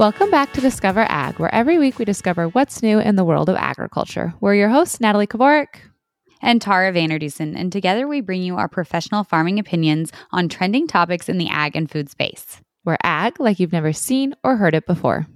[0.00, 3.50] Welcome back to Discover Ag, where every week we discover what's new in the world
[3.50, 4.32] of agriculture.
[4.40, 5.76] We're your hosts, Natalie Kovarik
[6.40, 11.28] and Tara VanderDussen, and together we bring you our professional farming opinions on trending topics
[11.28, 12.62] in the ag and food space.
[12.82, 15.26] We're ag like you've never seen or heard it before.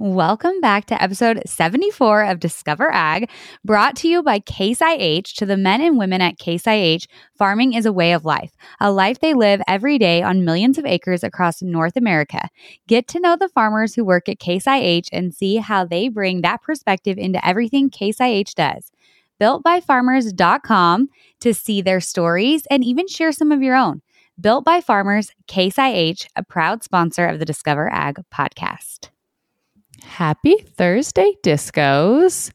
[0.00, 3.28] Welcome back to episode 74 of Discover Ag,
[3.64, 5.34] brought to you by Case IH.
[5.38, 8.92] To the men and women at Case IH, farming is a way of life, a
[8.92, 12.48] life they live every day on millions of acres across North America.
[12.86, 16.42] Get to know the farmers who work at Case IH and see how they bring
[16.42, 18.92] that perspective into everything Case IH does.
[19.40, 21.08] BuiltByFarmers.com
[21.40, 24.02] to see their stories and even share some of your own.
[24.40, 29.08] Built by Farmers, Case IH, a proud sponsor of the Discover Ag podcast.
[30.08, 32.50] Happy Thursday, discos.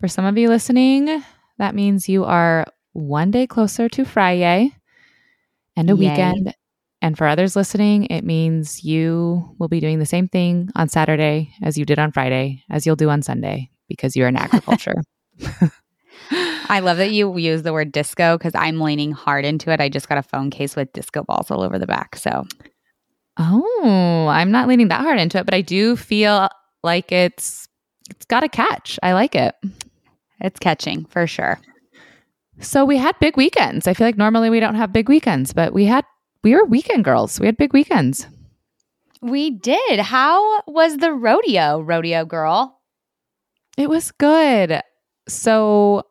[0.00, 1.22] For some of you listening,
[1.58, 4.72] that means you are one day closer to Friday
[5.76, 6.08] and a Yay.
[6.08, 6.54] weekend.
[7.02, 11.52] And for others listening, it means you will be doing the same thing on Saturday
[11.62, 14.96] as you did on Friday, as you'll do on Sunday, because you're in agriculture.
[16.68, 19.80] I love that you use the word disco because I'm leaning hard into it.
[19.80, 22.16] I just got a phone case with disco balls all over the back.
[22.16, 22.46] So,
[23.36, 26.48] oh, I'm not leaning that hard into it, but I do feel
[26.86, 27.68] like it's
[28.08, 28.98] it's got a catch.
[29.02, 29.54] I like it.
[30.40, 31.60] It's catching for sure.
[32.60, 33.86] So we had big weekends.
[33.86, 36.04] I feel like normally we don't have big weekends, but we had
[36.42, 37.38] we were weekend girls.
[37.38, 38.26] We had big weekends.
[39.20, 39.98] We did.
[39.98, 42.80] How was the rodeo, rodeo girl?
[43.76, 44.80] It was good.
[45.28, 46.04] So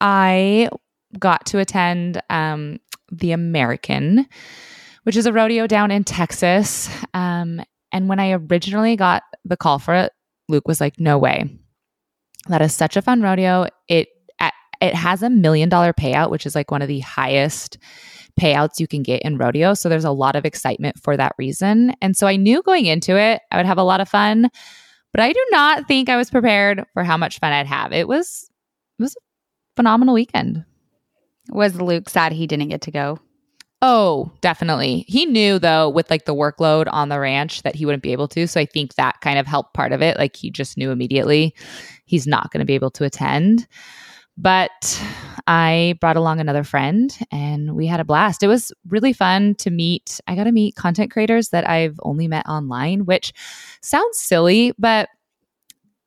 [0.00, 0.68] I
[1.18, 2.78] got to attend um,
[3.10, 4.26] the American,
[5.04, 6.90] which is a rodeo down in Texas.
[7.14, 7.62] Um,
[7.92, 10.12] and when I originally got the call for it,
[10.48, 11.48] Luke was like, "No way,
[12.48, 13.66] that is such a fun rodeo.
[13.88, 14.08] It
[14.80, 17.78] it has a million dollar payout, which is like one of the highest
[18.40, 19.74] payouts you can get in rodeo.
[19.74, 21.94] So there's a lot of excitement for that reason.
[22.00, 24.48] And so I knew going into it, I would have a lot of fun,
[25.12, 27.92] but I do not think I was prepared for how much fun I'd have.
[27.92, 28.48] It was
[28.98, 29.20] it was a
[29.76, 30.64] phenomenal weekend.
[31.50, 33.18] Was Luke sad he didn't get to go?
[33.80, 35.04] Oh, definitely.
[35.06, 38.26] He knew though with like the workload on the ranch that he wouldn't be able
[38.28, 38.48] to.
[38.48, 40.18] So I think that kind of helped part of it.
[40.18, 41.54] Like he just knew immediately
[42.04, 43.68] he's not going to be able to attend.
[44.36, 45.00] But
[45.46, 48.42] I brought along another friend and we had a blast.
[48.42, 50.20] It was really fun to meet.
[50.26, 53.32] I got to meet content creators that I've only met online, which
[53.82, 55.08] sounds silly, but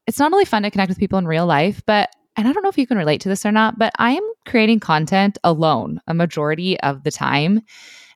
[0.07, 2.63] it's not only fun to connect with people in real life, but and I don't
[2.63, 6.01] know if you can relate to this or not, but I am creating content alone
[6.07, 7.61] a majority of the time.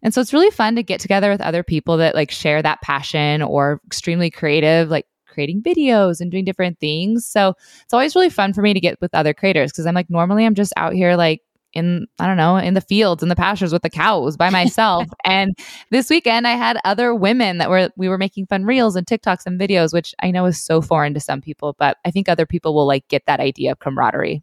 [0.01, 2.81] And so it's really fun to get together with other people that like share that
[2.81, 7.27] passion or extremely creative, like creating videos and doing different things.
[7.27, 10.09] So it's always really fun for me to get with other creators because I'm like,
[10.09, 11.41] normally I'm just out here like
[11.75, 15.07] in I don't know in the fields in the pastures with the cows by myself.
[15.25, 15.57] and
[15.91, 19.45] this weekend I had other women that were we were making fun reels and TikToks
[19.45, 22.45] and videos, which I know is so foreign to some people, but I think other
[22.45, 24.41] people will like get that idea of camaraderie.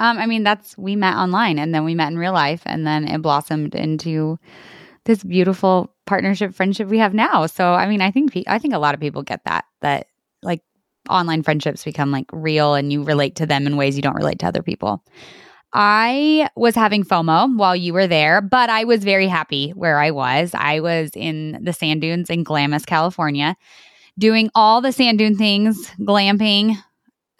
[0.00, 2.86] Um, I mean that's we met online and then we met in real life and
[2.86, 4.38] then it blossomed into
[5.04, 7.46] this beautiful partnership friendship we have now.
[7.46, 10.08] So I mean I think I think a lot of people get that that
[10.42, 10.62] like
[11.08, 14.38] online friendships become like real and you relate to them in ways you don't relate
[14.40, 15.02] to other people.
[15.74, 20.12] I was having FOMO while you were there, but I was very happy where I
[20.12, 20.52] was.
[20.54, 23.56] I was in the sand dunes in Glamis, California,
[24.16, 26.76] doing all the sand dune things, glamping.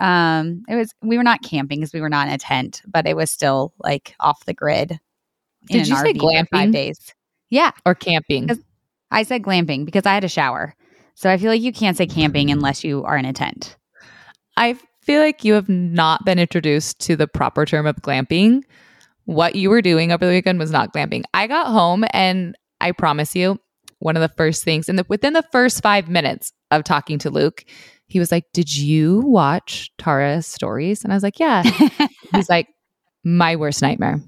[0.00, 3.06] Um, it was we were not camping because we were not in a tent, but
[3.06, 4.98] it was still like off the grid.
[5.66, 6.48] Did you RV say glamping?
[6.50, 7.14] Five days.
[7.50, 8.50] Yeah, or camping.
[9.12, 10.74] I said glamping because I had a shower.
[11.14, 13.76] So I feel like you can't say camping unless you are in a tent.
[14.56, 18.62] I feel like you have not been introduced to the proper term of glamping.
[19.24, 21.24] What you were doing over the weekend was not glamping.
[21.32, 23.58] I got home and I promise you,
[24.00, 27.64] one of the first things, and within the first five minutes of talking to Luke,
[28.06, 31.04] he was like, Did you watch Tara's stories?
[31.04, 31.62] And I was like, Yeah.
[32.32, 32.68] He's like,
[33.24, 34.20] My worst nightmare.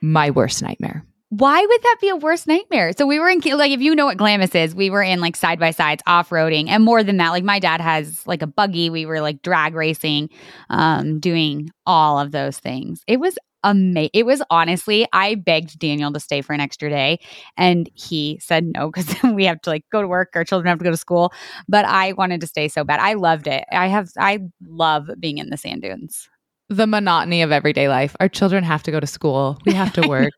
[0.00, 1.04] My worst nightmare
[1.38, 2.92] why would that be a worse nightmare?
[2.96, 5.34] So we were in like if you know what Glamis is, we were in like
[5.34, 8.46] side by sides off roading, and more than that, like my dad has like a
[8.46, 8.88] buggy.
[8.90, 10.30] We were like drag racing,
[10.70, 13.02] um, doing all of those things.
[13.08, 14.10] It was amazing.
[14.12, 17.18] It was honestly, I begged Daniel to stay for an extra day,
[17.56, 20.30] and he said no because we have to like go to work.
[20.34, 21.32] Our children have to go to school,
[21.68, 23.00] but I wanted to stay so bad.
[23.00, 23.64] I loved it.
[23.72, 24.38] I have, I
[24.68, 26.28] love being in the sand dunes
[26.70, 28.16] the monotony of everyday life.
[28.20, 29.58] Our children have to go to school.
[29.66, 30.32] We have to work.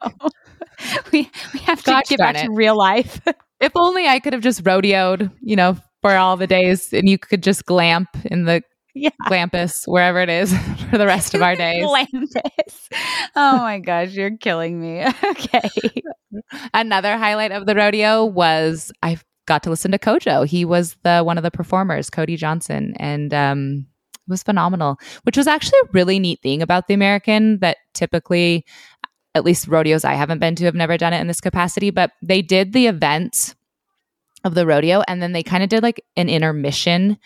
[1.13, 2.45] we we have to Gosh, get back it.
[2.45, 3.21] to real life.
[3.61, 7.19] if only I could have just rodeoed, you know, for all the days and you
[7.19, 8.63] could just glamp in the
[8.95, 9.11] yeah.
[9.27, 10.57] Glampus, wherever it is,
[10.91, 11.85] for the rest of our days.
[11.85, 12.89] Glampus.
[13.37, 15.05] Oh my gosh, you're killing me.
[15.25, 15.69] okay.
[16.73, 20.47] Another highlight of the rodeo was I got to listen to Kojo.
[20.47, 24.99] He was the one of the performers, Cody Johnson, and um, it was phenomenal.
[25.23, 28.65] Which was actually a really neat thing about the American that typically,
[29.37, 31.91] at least rodeos I haven't been to, have never done it in this capacity.
[31.91, 33.55] But they did the event
[34.45, 37.19] of the rodeo, and then they kind of did like an intermission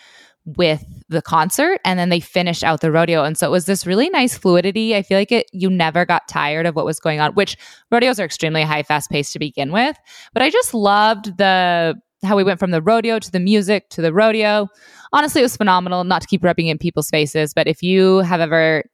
[0.56, 3.24] with the concert and then they finished out the rodeo.
[3.24, 4.96] And so it was this really nice fluidity.
[4.96, 7.56] I feel like it you never got tired of what was going on which
[7.90, 9.96] rodeos are extremely high fast paced to begin with.
[10.32, 14.02] But i just loved the how we went from the rodeo to the music to
[14.02, 14.68] the rodeo.
[15.12, 18.40] Honestly it was phenomenal not to keep rubbing in people's faces but if you have
[18.40, 18.84] ever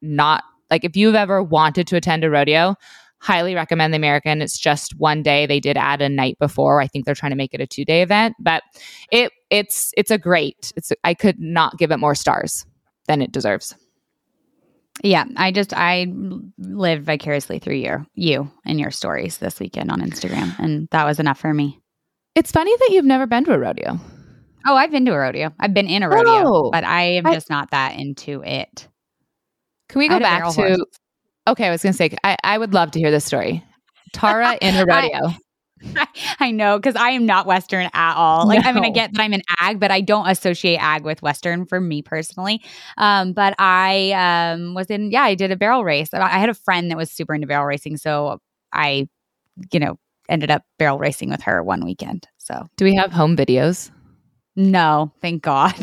[0.00, 2.76] not like if you've ever wanted to attend a rodeo
[3.20, 4.42] highly recommend the American.
[4.42, 5.46] It's just one day.
[5.46, 6.80] They did add a night before.
[6.80, 8.62] I think they're trying to make it a two day event, but
[9.10, 10.72] it it's it's a great.
[10.76, 12.66] It's I could not give it more stars
[13.06, 13.74] than it deserves.
[15.02, 16.06] Yeah, I just I
[16.58, 21.20] lived vicariously through your you and your stories this weekend on Instagram, and that was
[21.20, 21.80] enough for me.
[22.34, 23.98] It's funny that you've never been to a rodeo.
[24.68, 25.52] Oh, I've been to a rodeo.
[25.60, 28.88] I've been in a rodeo, oh, but I am I, just not that into it.
[29.88, 30.78] Can we go back to horse.
[31.48, 33.64] Okay, I was going to say, I, I would love to hear this story.
[34.12, 35.28] Tara in her rodeo.
[35.94, 36.06] I,
[36.40, 38.48] I know because I am not Western at all.
[38.48, 38.70] Like, no.
[38.70, 41.66] I mean, I get that I'm an ag, but I don't associate ag with Western
[41.66, 42.62] for me personally.
[42.96, 46.12] Um, but I um, was in, yeah, I did a barrel race.
[46.12, 47.98] I had a friend that was super into barrel racing.
[47.98, 48.40] So
[48.72, 49.08] I,
[49.72, 49.98] you know,
[50.28, 52.26] ended up barrel racing with her one weekend.
[52.38, 53.90] So, do we have home videos?
[54.56, 55.74] No, thank God.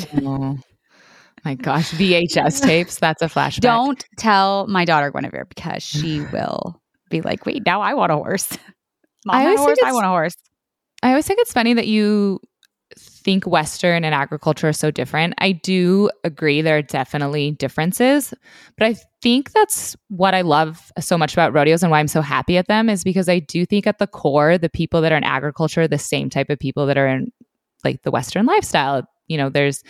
[1.45, 3.00] My gosh, VHS tapes.
[3.00, 3.62] That's a flashback.
[3.62, 8.16] Don't tell my daughter Guinevere because she will be like, wait, now I want a
[8.16, 8.50] horse.
[9.25, 10.36] Mom I always horse, I want a horse.
[11.01, 12.40] I always think it's funny that you
[12.98, 15.34] think Western and agriculture are so different.
[15.38, 18.34] I do agree there are definitely differences,
[18.78, 22.22] but I think that's what I love so much about rodeos and why I'm so
[22.22, 25.18] happy at them is because I do think at the core, the people that are
[25.18, 27.31] in agriculture are the same type of people that are in
[27.84, 29.07] like the Western lifestyle.
[29.28, 29.84] You know, there's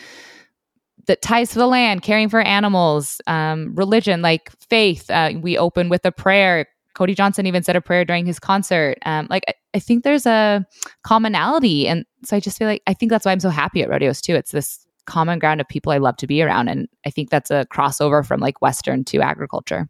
[1.08, 5.10] that ties to the land, caring for animals, um, religion, like faith.
[5.10, 6.68] Uh, we open with a prayer.
[6.96, 8.98] Cody Johnson even said a prayer during his concert.
[9.06, 10.66] Um, like I, I, think there's a
[11.04, 13.90] commonality, and so I just feel like I think that's why I'm so happy at
[13.90, 14.36] rodeos too.
[14.36, 17.52] It's this common ground of people I love to be around, and I think that's
[17.52, 19.90] a crossover from like Western to agriculture.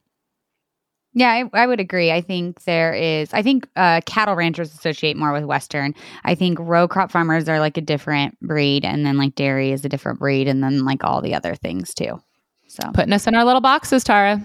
[1.15, 2.12] Yeah, I, I, would agree.
[2.12, 5.94] I think there is, I think uh, cattle ranchers associate more with Western.
[6.24, 9.86] I think row crop farmers are like a different breed, and then like dairy is
[9.86, 12.19] a different breed, and then like all the other things too.
[12.68, 14.42] So putting us in our little boxes, Tara.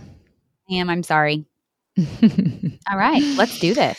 [0.70, 0.90] I am.
[0.90, 1.46] I'm sorry.
[1.98, 3.98] all right, let's do this.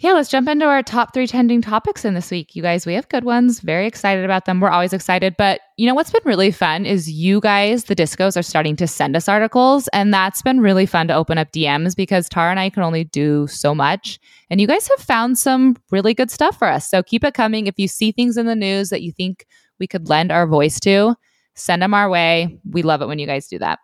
[0.00, 2.54] Yeah, let's jump into our top three trending topics in this week.
[2.54, 3.58] You guys, we have good ones.
[3.58, 4.60] Very excited about them.
[4.60, 5.34] We're always excited.
[5.36, 8.86] But you know what's been really fun is you guys, the discos, are starting to
[8.86, 9.88] send us articles.
[9.88, 13.02] And that's been really fun to open up DMs because Tara and I can only
[13.02, 14.20] do so much.
[14.50, 16.88] And you guys have found some really good stuff for us.
[16.88, 17.66] So keep it coming.
[17.66, 19.46] If you see things in the news that you think
[19.80, 21.16] we could lend our voice to,
[21.56, 22.60] send them our way.
[22.70, 23.80] We love it when you guys do that.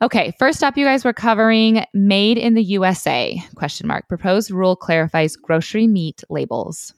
[0.00, 4.08] Okay, first up, you guys were covering made in the USA question mark.
[4.08, 6.94] Proposed rule clarifies grocery meat labels.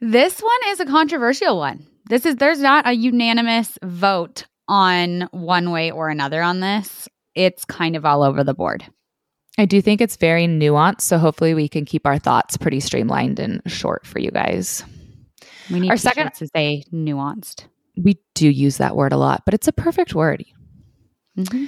[0.00, 1.86] This one is a controversial one.
[2.08, 7.08] This is there's not a unanimous vote on one way or another on this.
[7.34, 8.84] It's kind of all over the board.
[9.58, 13.38] I do think it's very nuanced, so hopefully we can keep our thoughts pretty streamlined
[13.38, 14.84] and short for you guys.
[15.70, 17.64] We need our second to say nuanced.
[17.96, 20.44] We do use that word a lot, but it's a perfect word.
[21.36, 21.66] Mm-hmm.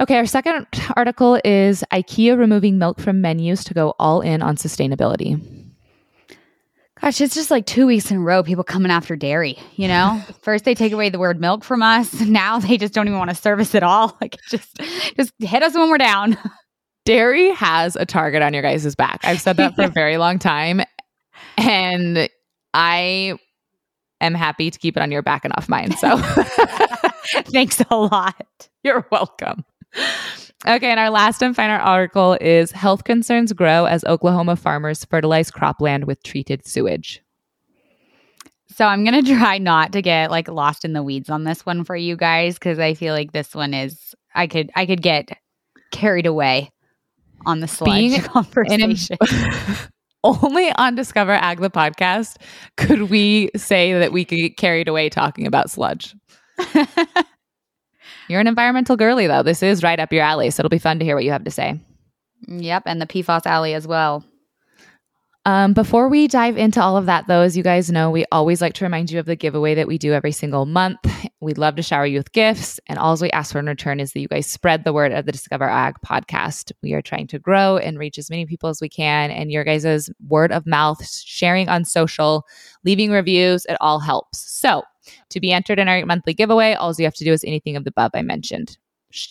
[0.00, 4.56] Okay, our second article is IKEA removing milk from menus to go all in on
[4.56, 5.40] sustainability.
[7.00, 9.58] Gosh, it's just like two weeks in a row, people coming after dairy.
[9.76, 12.20] You know, first they take away the word milk from us.
[12.34, 14.16] Now they just don't even want to service at all.
[14.20, 14.80] Like, just,
[15.16, 16.38] just hit us when we're down.
[17.04, 19.20] Dairy has a target on your guys' back.
[19.22, 20.80] I've said that for a very long time,
[21.58, 22.28] and
[22.72, 23.38] I
[24.22, 25.92] am happy to keep it on your back and off mine.
[25.98, 26.16] So,
[27.52, 28.68] thanks a lot.
[28.82, 29.64] You're welcome.
[30.66, 35.50] Okay, and our last and final article is Health Concerns Grow as Oklahoma Farmers Fertilize
[35.50, 37.22] Cropland with Treated Sewage.
[38.68, 41.64] So I'm going to try not to get like lost in the weeds on this
[41.64, 45.00] one for you guys cuz I feel like this one is I could I could
[45.00, 45.38] get
[45.92, 46.72] carried away
[47.46, 49.16] on the sludge Being conversation.
[50.24, 52.36] only on Discover Ag the podcast
[52.76, 56.16] could we say that we could get carried away talking about sludge.
[58.28, 59.42] You're an environmental girly, though.
[59.42, 61.44] This is right up your alley, so it'll be fun to hear what you have
[61.44, 61.78] to say.
[62.48, 64.24] Yep, and the PFAS alley as well.
[65.46, 68.62] Um, before we dive into all of that, though, as you guys know, we always
[68.62, 70.98] like to remind you of the giveaway that we do every single month.
[71.42, 72.80] We'd love to shower you with gifts.
[72.86, 75.26] And all we ask for in return is that you guys spread the word of
[75.26, 76.72] the Discover Ag podcast.
[76.82, 79.30] We are trying to grow and reach as many people as we can.
[79.30, 82.46] And your guys' word of mouth, sharing on social,
[82.84, 84.38] leaving reviews, it all helps.
[84.50, 84.82] So
[85.28, 87.84] to be entered in our monthly giveaway, all you have to do is anything of
[87.84, 88.78] the above I mentioned.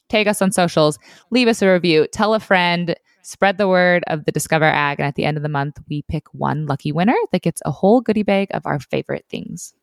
[0.09, 0.99] Tag us on socials,
[1.31, 4.99] leave us a review, tell a friend, spread the word of the Discover Ag.
[4.99, 7.71] And at the end of the month, we pick one lucky winner that gets a
[7.71, 9.73] whole goodie bag of our favorite things.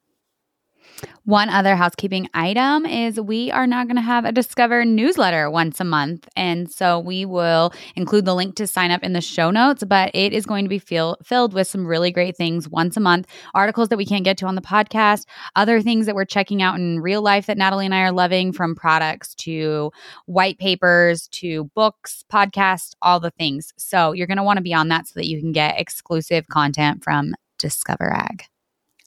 [1.25, 5.81] One other housekeeping item is we are now going to have a Discover newsletter once
[5.81, 6.29] a month.
[6.35, 10.11] And so we will include the link to sign up in the show notes, but
[10.15, 13.27] it is going to be feel, filled with some really great things once a month
[13.55, 16.77] articles that we can't get to on the podcast, other things that we're checking out
[16.77, 19.93] in real life that Natalie and I are loving from products to
[20.27, 23.73] white papers to books, podcasts, all the things.
[23.77, 26.49] So you're going to want to be on that so that you can get exclusive
[26.49, 28.45] content from Discover Ag.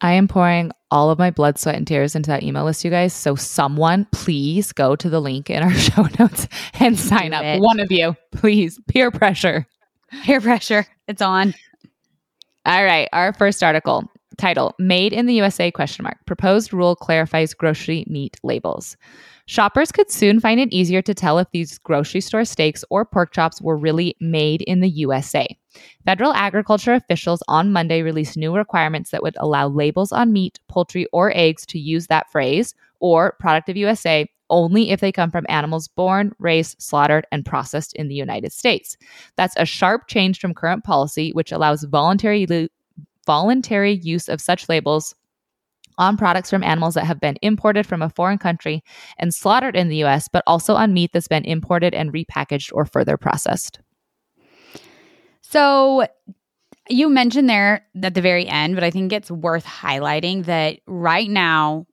[0.03, 2.91] I am pouring all of my blood, sweat, and tears into that email list, you
[2.91, 3.13] guys.
[3.13, 6.47] So, someone, please go to the link in our show notes
[6.79, 7.43] and sign Do up.
[7.43, 7.61] It.
[7.61, 8.79] One of you, please.
[8.89, 9.65] Peer pressure.
[10.23, 10.85] Peer pressure.
[11.07, 11.55] It's on.
[12.65, 13.07] All right.
[13.13, 16.17] Our first article title Made in the USA question mark.
[16.25, 18.97] Proposed rule clarifies grocery meat labels.
[19.45, 23.33] Shoppers could soon find it easier to tell if these grocery store steaks or pork
[23.33, 25.45] chops were really made in the USA.
[26.05, 31.07] Federal agriculture officials on Monday released new requirements that would allow labels on meat, poultry,
[31.11, 35.45] or eggs to use that phrase or product of USA only if they come from
[35.49, 38.97] animals born, raised, slaughtered, and processed in the United States.
[39.35, 42.45] That's a sharp change from current policy, which allows voluntary,
[43.25, 45.15] voluntary use of such labels
[45.97, 48.83] on products from animals that have been imported from a foreign country
[49.17, 52.85] and slaughtered in the US, but also on meat that's been imported and repackaged or
[52.85, 53.79] further processed.
[55.41, 56.07] So,
[56.89, 61.29] you mentioned there at the very end, but I think it's worth highlighting that right
[61.29, 61.85] now,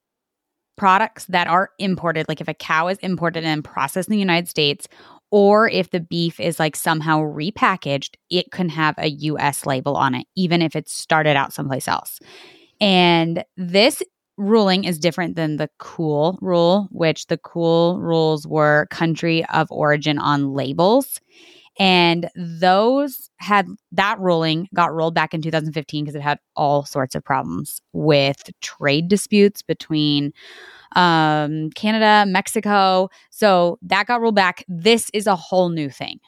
[0.76, 4.48] products that are imported, like if a cow is imported and processed in the United
[4.48, 4.88] States,
[5.30, 10.14] or if the beef is like somehow repackaged, it can have a US label on
[10.14, 12.18] it, even if it started out someplace else.
[12.80, 14.02] And this
[14.36, 20.18] ruling is different than the cool rule, which the cool rules were country of origin
[20.18, 21.20] on labels.
[21.78, 27.14] And those had that ruling got rolled back in 2015 because it had all sorts
[27.14, 30.32] of problems with trade disputes between
[30.96, 33.08] um, Canada, Mexico.
[33.30, 34.64] So that got rolled back.
[34.68, 36.18] This is a whole new thing.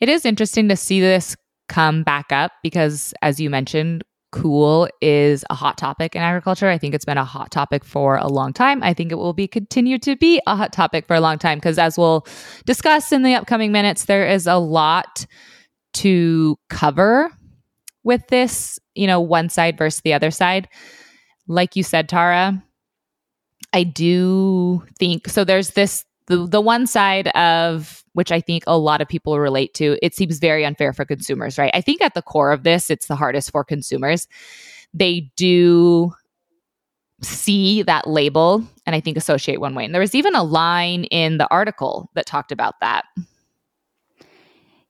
[0.00, 1.36] It is interesting to see this
[1.68, 6.68] come back up because, as you mentioned, cool is a hot topic in agriculture.
[6.68, 8.82] I think it's been a hot topic for a long time.
[8.82, 11.58] I think it will be continue to be a hot topic for a long time
[11.58, 12.26] because as we'll
[12.64, 15.26] discuss in the upcoming minutes, there is a lot
[15.94, 17.30] to cover
[18.04, 20.68] with this, you know, one side versus the other side.
[21.48, 22.62] Like you said, Tara,
[23.72, 28.78] I do think so there's this the the one side of which I think a
[28.78, 31.70] lot of people relate to, it seems very unfair for consumers, right?
[31.74, 34.26] I think at the core of this, it's the hardest for consumers.
[34.94, 36.14] They do
[37.20, 39.84] see that label and I think associate one way.
[39.84, 43.04] And there was even a line in the article that talked about that.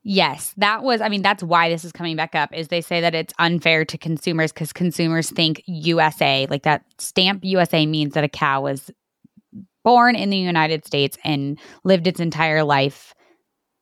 [0.04, 3.00] Yes, that was I mean that's why this is coming back up is they say
[3.00, 8.22] that it's unfair to consumers cuz consumers think USA, like that stamp USA means that
[8.22, 8.88] a cow was
[9.86, 13.14] born in the United States and lived its entire life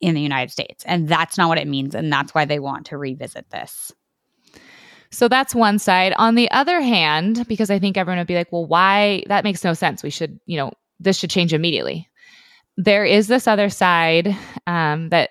[0.03, 0.85] in the United States.
[0.87, 1.95] And that's not what it means.
[1.95, 3.91] And that's why they want to revisit this.
[5.11, 6.13] So that's one side.
[6.19, 9.23] On the other hand, because I think everyone would be like, well, why?
[9.29, 10.03] That makes no sense.
[10.03, 12.07] We should, you know, this should change immediately.
[12.77, 15.31] There is this other side um, that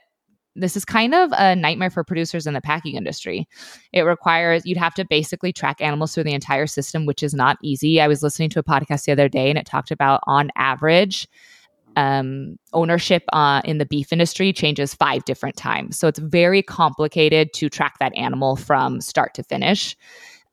[0.56, 3.48] this is kind of a nightmare for producers in the packing industry.
[3.92, 7.58] It requires you'd have to basically track animals through the entire system, which is not
[7.62, 8.00] easy.
[8.00, 11.28] I was listening to a podcast the other day and it talked about on average,
[11.96, 15.98] um, ownership uh, in the beef industry changes five different times.
[15.98, 19.96] So it's very complicated to track that animal from start to finish.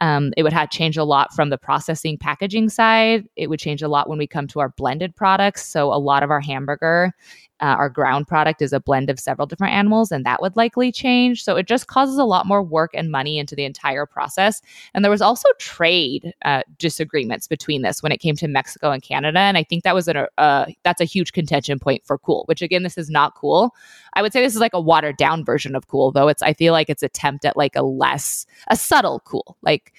[0.02, 3.28] Um, it would have change a lot from the processing packaging side.
[3.36, 5.66] It would change a lot when we come to our blended products.
[5.66, 7.12] So a lot of our hamburger
[7.60, 10.90] uh, our ground product is a blend of several different animals, and that would likely
[10.90, 11.44] change.
[11.44, 14.62] So it just causes a lot more work and money into the entire process.
[14.94, 19.02] And there was also trade uh, disagreements between this when it came to Mexico and
[19.02, 22.44] Canada, and I think that was a uh, that's a huge contention point for cool.
[22.46, 23.74] Which again, this is not cool.
[24.14, 26.28] I would say this is like a watered down version of cool, though.
[26.28, 29.92] It's I feel like it's attempt at like a less a subtle cool, like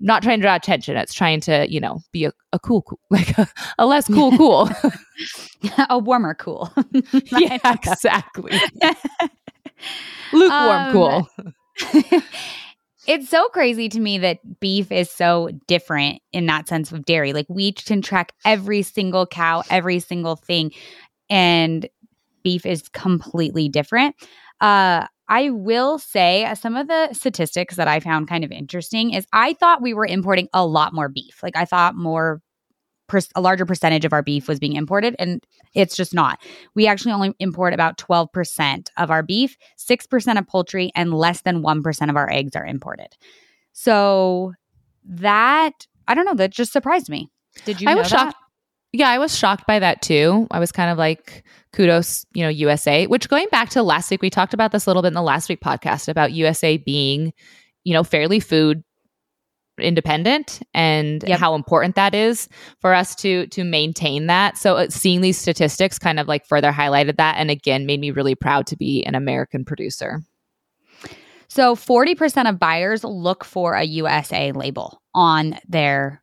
[0.00, 0.96] not trying to draw attention.
[0.96, 3.48] It's trying to, you know, be a, a cool, cool, like a,
[3.78, 4.70] a less cool, cool.
[5.88, 6.72] a warmer cool.
[7.12, 8.60] yeah, exactly.
[10.32, 11.28] Lukewarm um, cool.
[13.06, 17.32] it's so crazy to me that beef is so different in that sense of dairy.
[17.32, 20.72] Like we can track every single cow, every single thing,
[21.30, 21.88] and
[22.42, 24.14] beef is completely different.
[24.60, 29.12] Uh, I will say uh, some of the statistics that I found kind of interesting
[29.12, 31.42] is I thought we were importing a lot more beef.
[31.42, 32.42] Like I thought more
[33.34, 36.38] a larger percentage of our beef was being imported and it's just not.
[36.74, 41.62] We actually only import about 12% of our beef, 6% of poultry and less than
[41.62, 43.14] 1% of our eggs are imported.
[43.72, 44.54] So
[45.04, 47.30] that I don't know, that just surprised me.
[47.64, 48.32] Did you I was that?
[48.32, 48.36] shocked
[48.94, 50.46] yeah, I was shocked by that too.
[50.52, 54.22] I was kind of like, kudos, you know, USA, which going back to last week,
[54.22, 57.32] we talked about this a little bit in the last week podcast about USA being,
[57.82, 58.84] you know, fairly food
[59.80, 61.40] independent and yep.
[61.40, 62.48] how important that is
[62.80, 66.70] for us to to maintain that so uh, seeing these statistics kind of like further
[66.70, 70.22] highlighted that and again made me really proud to be an american producer
[71.48, 76.22] so 40% of buyers look for a usa label on their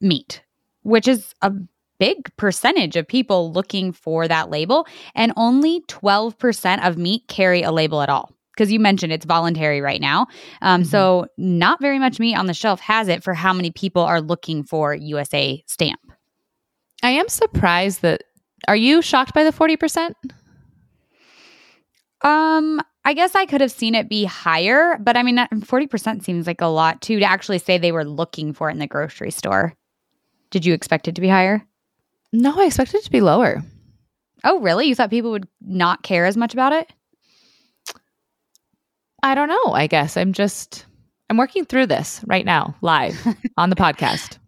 [0.00, 0.44] meat
[0.82, 1.50] which is a
[1.98, 7.72] big percentage of people looking for that label, and only 12% of meat carry a
[7.72, 8.30] label at all.
[8.54, 10.26] Because you mentioned it's voluntary right now.
[10.62, 10.90] Um, mm-hmm.
[10.90, 14.20] So, not very much meat on the shelf has it for how many people are
[14.20, 16.00] looking for USA stamp.
[17.02, 18.22] I am surprised that.
[18.66, 20.14] Are you shocked by the 40%?
[22.22, 26.46] Um, I guess I could have seen it be higher, but I mean, 40% seems
[26.46, 29.30] like a lot too to actually say they were looking for it in the grocery
[29.30, 29.74] store.
[30.50, 31.66] Did you expect it to be higher?
[32.36, 33.62] No, I expected it to be lower.
[34.42, 34.86] Oh, really?
[34.86, 36.92] You thought people would not care as much about it?
[39.22, 39.72] I don't know.
[39.72, 40.84] I guess I'm just
[41.30, 43.16] I'm working through this right now, live
[43.56, 44.38] on the podcast.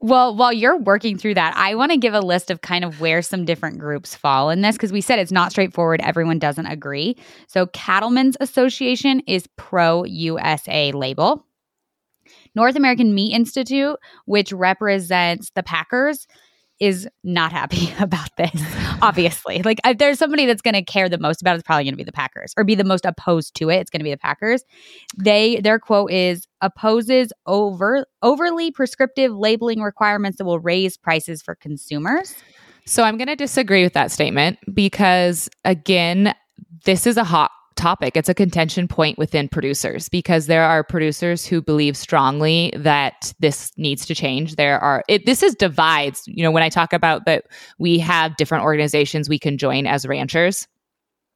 [0.00, 3.00] well, while you're working through that, I want to give a list of kind of
[3.00, 6.00] where some different groups fall in this because we said it's not straightforward.
[6.02, 7.16] Everyone doesn't agree.
[7.46, 11.46] So, Cattlemen's Association is pro USA label.
[12.56, 16.26] North American Meat Institute, which represents the Packers,
[16.84, 18.62] is not happy about this,
[19.02, 19.62] obviously.
[19.62, 21.94] like, if there's somebody that's going to care the most about it, it's probably going
[21.94, 23.76] to be the Packers or be the most opposed to it.
[23.76, 24.64] It's going to be the Packers.
[25.16, 31.54] They, their quote is opposes over overly prescriptive labeling requirements that will raise prices for
[31.54, 32.34] consumers.
[32.86, 36.34] So I'm going to disagree with that statement because, again,
[36.84, 38.16] this is a hot topic.
[38.16, 43.72] It's a contention point within producers because there are producers who believe strongly that this
[43.76, 44.56] needs to change.
[44.56, 46.22] There are it, this is divides.
[46.26, 47.46] You know, when I talk about that
[47.78, 50.66] we have different organizations we can join as ranchers.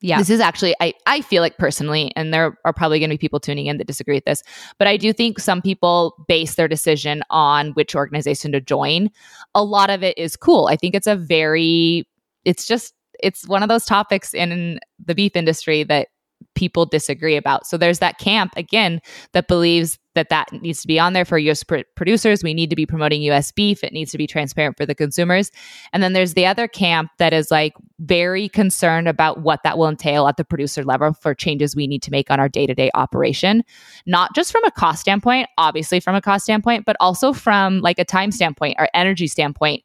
[0.01, 0.19] Yeah.
[0.19, 3.19] This is actually I I feel like personally and there are probably going to be
[3.19, 4.43] people tuning in that disagree with this,
[4.79, 9.11] but I do think some people base their decision on which organization to join.
[9.55, 10.67] A lot of it is cool.
[10.67, 12.07] I think it's a very
[12.45, 16.09] it's just it's one of those topics in the beef industry that
[16.55, 17.67] people disagree about.
[17.67, 19.01] So there's that camp again
[19.33, 22.43] that believes that that needs to be on there for US pr- producers.
[22.43, 23.85] We need to be promoting US beef.
[23.85, 25.53] It needs to be transparent for the consumers.
[25.93, 29.89] And then there's the other camp that is like very concerned about what that will
[29.89, 33.63] entail at the producer level for changes we need to make on our day-to-day operation,
[34.07, 38.01] not just from a cost standpoint, obviously from a cost standpoint, but also from like
[38.01, 39.85] a time standpoint or energy standpoint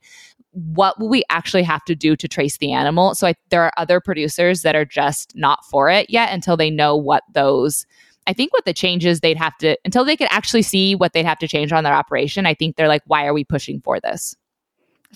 [0.54, 3.16] what will we actually have to do to trace the animal?
[3.16, 6.70] So I, there are other producers that are just not for it yet until they
[6.70, 7.86] know what those.
[8.26, 11.26] I think what the changes they'd have to until they could actually see what they'd
[11.26, 12.46] have to change on their operation.
[12.46, 14.36] I think they're like, why are we pushing for this?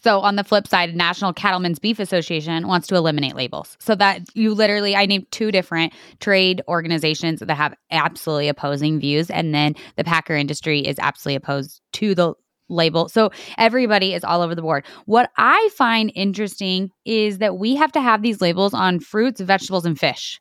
[0.04, 3.78] So on the flip side, National Cattlemen's Beef Association wants to eliminate labels.
[3.80, 9.30] So that you literally, I named two different trade organizations that have absolutely opposing views,
[9.30, 12.34] and then the Packer industry is absolutely opposed to the
[12.70, 13.10] label.
[13.10, 14.86] So everybody is all over the board.
[15.06, 19.86] What I find interesting is that we have to have these labels on fruits, vegetables,
[19.86, 20.40] and fish.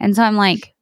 [0.00, 0.74] And so I'm like,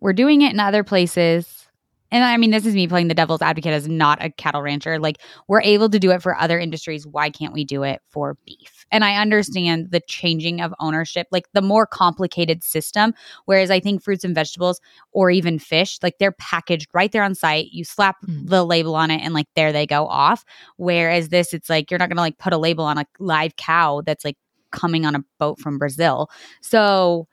[0.00, 1.63] we're doing it in other places
[2.10, 4.98] and I mean, this is me playing the devil's advocate as not a cattle rancher.
[4.98, 7.06] Like, we're able to do it for other industries.
[7.06, 8.86] Why can't we do it for beef?
[8.92, 13.14] And I understand the changing of ownership, like the more complicated system.
[13.46, 14.80] Whereas I think fruits and vegetables
[15.12, 17.72] or even fish, like they're packaged right there on site.
[17.72, 18.48] You slap mm.
[18.48, 20.44] the label on it and like there they go off.
[20.76, 23.56] Whereas this, it's like you're not going to like put a label on a live
[23.56, 24.36] cow that's like
[24.70, 26.30] coming on a boat from Brazil.
[26.60, 27.26] So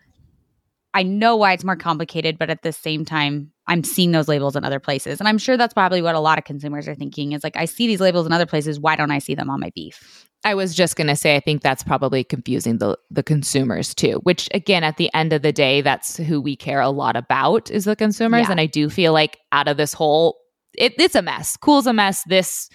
[0.94, 4.56] I know why it's more complicated, but at the same time, I'm seeing those labels
[4.56, 5.20] in other places.
[5.20, 7.66] And I'm sure that's probably what a lot of consumers are thinking is like, I
[7.66, 8.80] see these labels in other places.
[8.80, 10.28] Why don't I see them on my beef?
[10.44, 14.20] I was just going to say, I think that's probably confusing the, the consumers too,
[14.24, 17.70] which again, at the end of the day, that's who we care a lot about
[17.70, 18.48] is the consumers.
[18.48, 18.52] Yeah.
[18.52, 20.40] And I do feel like out of this whole,
[20.78, 21.56] it, it's a mess.
[21.58, 22.24] Cool's a mess.
[22.24, 22.70] This,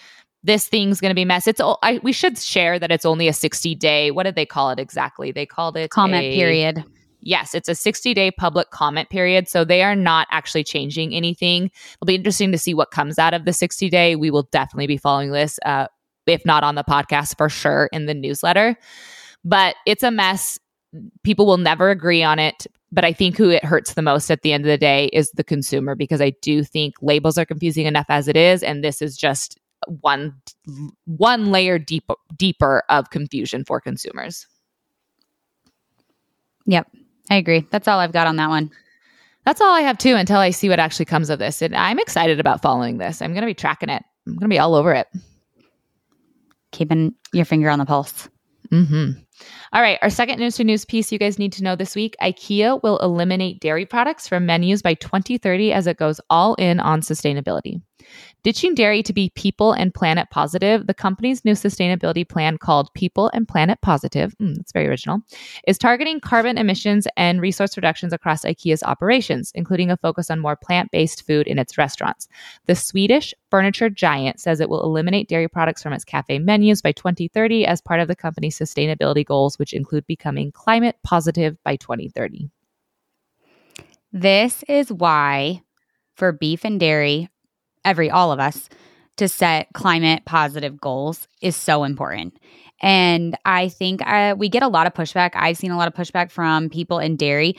[0.44, 1.48] this thing's going to be mess.
[1.48, 4.12] It's I, we should share that it's only a 60 day.
[4.12, 5.32] What did they call it exactly?
[5.32, 6.84] They called it comment a, period
[7.20, 9.48] Yes, it's a 60 day public comment period.
[9.48, 11.64] So they are not actually changing anything.
[11.64, 14.16] It'll be interesting to see what comes out of the 60 day.
[14.16, 15.88] We will definitely be following this, uh,
[16.26, 18.76] if not on the podcast, for sure in the newsletter.
[19.44, 20.58] But it's a mess.
[21.24, 22.66] People will never agree on it.
[22.92, 25.30] But I think who it hurts the most at the end of the day is
[25.32, 28.62] the consumer because I do think labels are confusing enough as it is.
[28.62, 29.58] And this is just
[30.00, 30.34] one
[31.04, 34.46] one layer deep, deeper of confusion for consumers.
[36.66, 36.88] Yep.
[37.30, 37.66] I agree.
[37.70, 38.70] That's all I've got on that one.
[39.44, 41.62] That's all I have too until I see what actually comes of this.
[41.62, 43.22] And I'm excited about following this.
[43.22, 44.02] I'm going to be tracking it.
[44.26, 45.06] I'm going to be all over it.
[46.72, 48.28] Keeping your finger on the pulse.
[48.72, 49.20] Mm-hmm.
[49.72, 49.98] All right.
[50.02, 52.98] Our second news to news piece you guys need to know this week IKEA will
[52.98, 57.80] eliminate dairy products from menus by 2030 as it goes all in on sustainability.
[58.42, 63.28] Ditching dairy to be people and planet positive, the company's new sustainability plan called People
[63.34, 65.20] and Planet Positive, mm, that's very original,
[65.66, 70.54] is targeting carbon emissions and resource reductions across IKEA's operations, including a focus on more
[70.54, 72.28] plant based food in its restaurants.
[72.66, 76.92] The Swedish furniture giant says it will eliminate dairy products from its cafe menus by
[76.92, 82.48] 2030 as part of the company's sustainability goals, which include becoming climate positive by 2030.
[84.12, 85.62] This is why,
[86.14, 87.28] for beef and dairy,
[87.86, 88.68] every all of us
[89.16, 92.36] to set climate positive goals is so important.
[92.82, 95.30] And I think uh, we get a lot of pushback.
[95.32, 97.56] I've seen a lot of pushback from people in dairy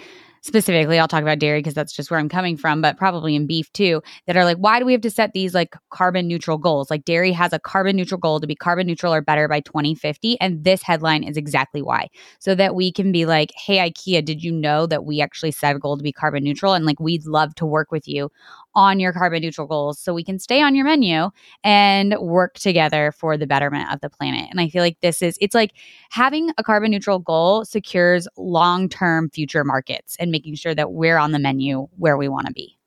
[0.47, 3.45] specifically i'll talk about dairy because that's just where i'm coming from but probably in
[3.45, 6.57] beef too that are like why do we have to set these like carbon neutral
[6.57, 9.59] goals like dairy has a carbon neutral goal to be carbon neutral or better by
[9.59, 12.07] 2050 and this headline is exactly why
[12.39, 15.75] so that we can be like hey ikea did you know that we actually set
[15.75, 18.29] a goal to be carbon neutral and like we'd love to work with you
[18.77, 21.31] on your carbon neutral goals so we can stay on your menu
[21.63, 24.47] and work together for the betterment of the planet.
[24.51, 25.73] And I feel like this is, it's like
[26.11, 31.17] having a carbon neutral goal secures long term future markets and making sure that we're
[31.17, 32.77] on the menu where we want to be.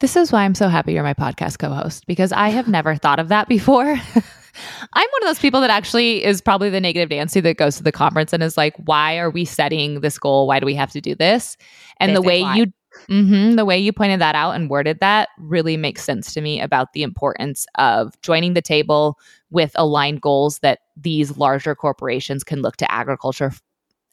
[0.00, 2.96] This is why I'm so happy you're my podcast co host because I have never
[2.96, 3.84] thought of that before.
[4.92, 7.84] I'm one of those people that actually is probably the negative Nancy that goes to
[7.84, 10.48] the conference and is like, why are we setting this goal?
[10.48, 11.56] Why do we have to do this?
[12.00, 12.72] And this the way you
[13.08, 13.56] Mm-hmm.
[13.56, 16.92] The way you pointed that out and worded that really makes sense to me about
[16.92, 19.18] the importance of joining the table
[19.50, 23.52] with aligned goals that these larger corporations can look to agriculture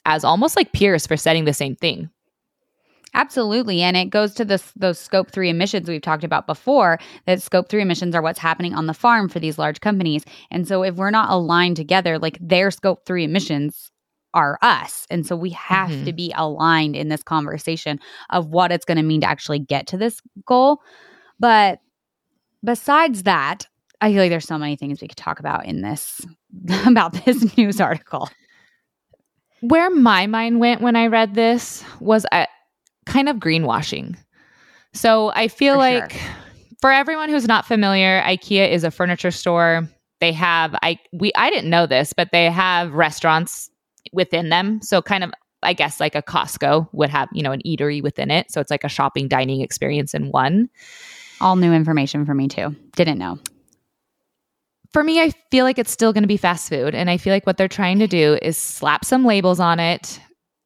[0.05, 2.09] as almost like peers for setting the same thing.
[3.13, 3.81] Absolutely.
[3.81, 7.69] And it goes to this those scope 3 emissions we've talked about before that scope
[7.69, 10.23] 3 emissions are what's happening on the farm for these large companies.
[10.51, 13.91] And so if we're not aligned together like their scope 3 emissions
[14.33, 15.05] are us.
[15.09, 16.05] And so we have mm-hmm.
[16.05, 19.87] to be aligned in this conversation of what it's going to mean to actually get
[19.87, 20.81] to this goal.
[21.39, 21.79] But
[22.63, 23.67] besides that,
[24.01, 26.21] I feel like there's so many things we could talk about in this
[26.85, 28.29] about this news article.
[29.61, 32.45] Where my mind went when I read this was a, uh,
[33.07, 34.15] kind of greenwashing.
[34.93, 36.31] So I feel for like sure.
[36.81, 39.87] for everyone who's not familiar, IKEA is a furniture store.
[40.19, 43.69] They have I we I didn't know this, but they have restaurants
[44.13, 44.81] within them.
[44.81, 45.31] So kind of
[45.63, 48.51] I guess like a Costco would have, you know, an eatery within it.
[48.51, 50.69] So it's like a shopping dining experience in one.
[51.41, 52.75] All new information for me too.
[52.95, 53.39] Didn't know.
[54.93, 56.95] For me, I feel like it's still going to be fast food.
[56.95, 60.19] And I feel like what they're trying to do is slap some labels on it,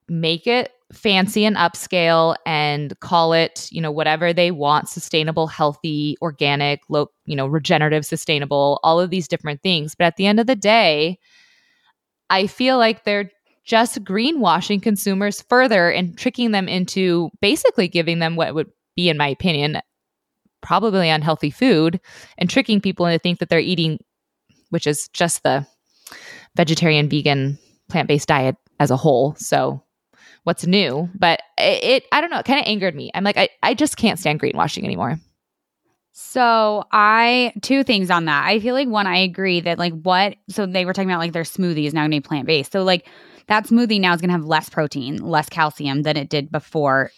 [0.07, 6.17] make it fancy and upscale and call it, you know, whatever they want, sustainable, healthy,
[6.21, 9.95] organic, low, you know, regenerative, sustainable, all of these different things.
[9.95, 11.17] But at the end of the day,
[12.31, 13.29] I feel like they're
[13.63, 19.17] just greenwashing consumers further and tricking them into basically giving them what would be, in
[19.17, 19.79] my opinion,
[20.61, 21.99] probably unhealthy food
[22.37, 23.99] and tricking people into think that they're eating,
[24.69, 25.67] which is just the
[26.55, 29.35] vegetarian, vegan, plant based diet as a whole.
[29.35, 29.83] So
[30.43, 31.09] what's new?
[31.13, 33.11] But it, it I don't know, it kind of angered me.
[33.13, 35.19] I'm like, I, I just can't stand greenwashing anymore.
[36.13, 38.45] So I two things on that.
[38.45, 41.31] I feel like one, I agree that like what so they were talking about like
[41.33, 42.71] their smoothie is now gonna be plant based.
[42.71, 43.07] So like
[43.47, 47.11] that smoothie now is gonna have less protein, less calcium than it did before.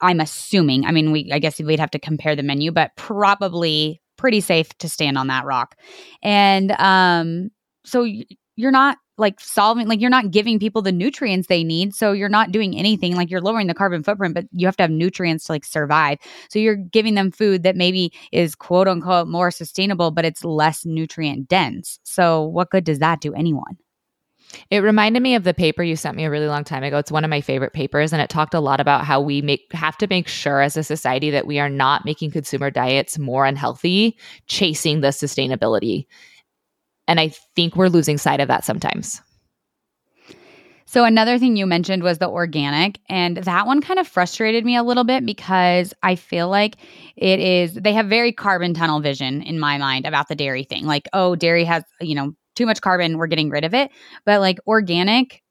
[0.00, 0.84] I'm assuming.
[0.84, 4.68] I mean, we I guess we'd have to compare the menu, but probably pretty safe
[4.78, 5.76] to stand on that rock.
[6.22, 7.50] And um
[7.84, 8.06] so
[8.58, 12.28] you're not like solving like you're not giving people the nutrients they need so you're
[12.28, 15.44] not doing anything like you're lowering the carbon footprint but you have to have nutrients
[15.44, 16.18] to like survive
[16.50, 20.84] so you're giving them food that maybe is quote unquote more sustainable but it's less
[20.84, 23.78] nutrient dense so what good does that do anyone
[24.70, 26.96] it reminded me of the paper you sent me a really long time ago.
[26.96, 29.70] It's one of my favorite papers and it talked a lot about how we make
[29.72, 33.44] have to make sure as a society that we are not making consumer diets more
[33.44, 34.16] unhealthy
[34.46, 36.06] chasing the sustainability.
[37.08, 39.20] And I think we're losing sight of that sometimes.
[40.90, 44.74] So, another thing you mentioned was the organic, and that one kind of frustrated me
[44.74, 46.76] a little bit because I feel like
[47.14, 50.86] it is, they have very carbon tunnel vision in my mind about the dairy thing.
[50.86, 53.90] Like, oh, dairy has, you know, too much carbon, we're getting rid of it.
[54.24, 55.42] But like organic,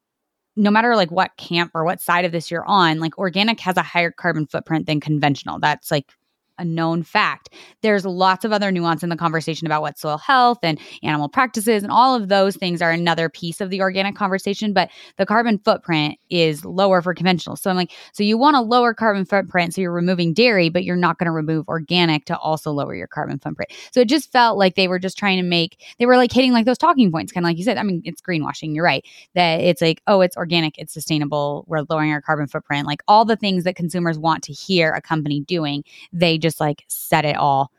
[0.55, 3.77] no matter like what camp or what side of this you're on, like organic has
[3.77, 5.59] a higher carbon footprint than conventional.
[5.59, 6.13] That's like
[6.57, 7.49] a known fact.
[7.81, 11.83] There's lots of other nuance in the conversation about what soil health and animal practices
[11.83, 15.59] and all of those things are another piece of the organic conversation, but the carbon
[15.59, 17.55] footprint is lower for conventional.
[17.55, 20.83] So I'm like, so you want a lower carbon footprint, so you're removing dairy, but
[20.83, 23.71] you're not going to remove organic to also lower your carbon footprint.
[23.91, 26.53] So it just felt like they were just trying to make they were like hitting
[26.53, 27.77] like those talking points, kind of like you said.
[27.77, 28.73] I mean, it's greenwashing.
[28.73, 32.87] You're right that it's like, oh, it's organic, it's sustainable, we're lowering our carbon footprint,
[32.87, 35.83] like all the things that consumers want to hear a company doing.
[36.13, 37.71] They just just like set it all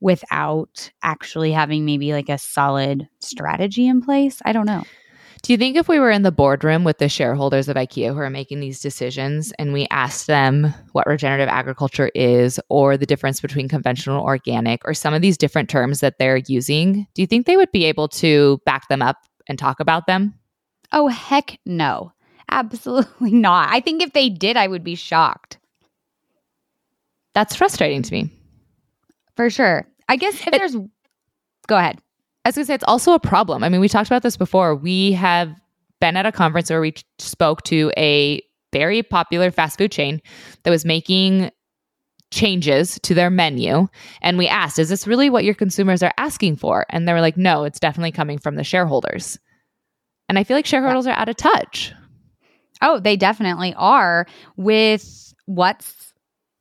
[0.00, 4.40] without actually having maybe like a solid strategy in place.
[4.44, 4.84] I don't know.
[5.42, 8.18] Do you think if we were in the boardroom with the shareholders of IKEA who
[8.18, 13.40] are making these decisions and we asked them what regenerative agriculture is or the difference
[13.40, 17.46] between conventional organic or some of these different terms that they're using, do you think
[17.46, 20.34] they would be able to back them up and talk about them?
[20.90, 22.12] Oh, heck no.
[22.50, 23.68] Absolutely not.
[23.70, 25.58] I think if they did, I would be shocked.
[27.36, 28.30] That's frustrating to me.
[29.36, 29.86] For sure.
[30.08, 30.74] I guess if it, there's
[31.66, 32.00] go ahead.
[32.46, 33.62] I was gonna say it's also a problem.
[33.62, 34.74] I mean, we talked about this before.
[34.74, 35.54] We have
[36.00, 38.40] been at a conference where we spoke to a
[38.72, 40.22] very popular fast food chain
[40.62, 41.50] that was making
[42.30, 43.86] changes to their menu
[44.20, 47.20] and we asked is this really what your consumers are asking for and they were
[47.20, 49.38] like no it's definitely coming from the shareholders
[50.28, 51.12] and i feel like shareholders yeah.
[51.12, 51.92] are out of touch
[52.82, 56.05] oh they definitely are with what's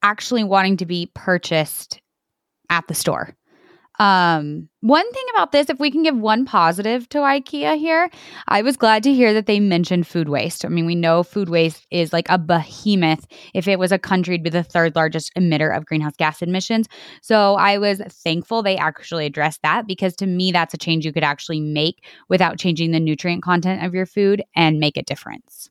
[0.03, 2.01] actually wanting to be purchased
[2.69, 3.35] at the store.
[3.99, 8.09] Um, one thing about this, if we can give one positive to IKEA here,
[8.47, 10.65] I was glad to hear that they mentioned food waste.
[10.65, 13.25] I mean, we know food waste is like a behemoth.
[13.53, 16.87] If it was a country, it'd be the third largest emitter of greenhouse gas emissions.
[17.21, 21.13] So I was thankful they actually addressed that because to me, that's a change you
[21.13, 25.69] could actually make without changing the nutrient content of your food and make a difference.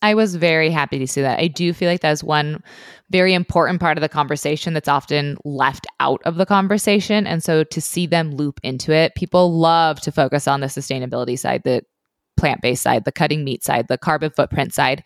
[0.00, 1.40] I was very happy to see that.
[1.40, 2.62] I do feel like that's one
[3.10, 7.26] very important part of the conversation that's often left out of the conversation.
[7.26, 11.38] And so to see them loop into it, people love to focus on the sustainability
[11.38, 11.82] side, the
[12.36, 15.02] plant based side, the cutting meat side, the carbon footprint side.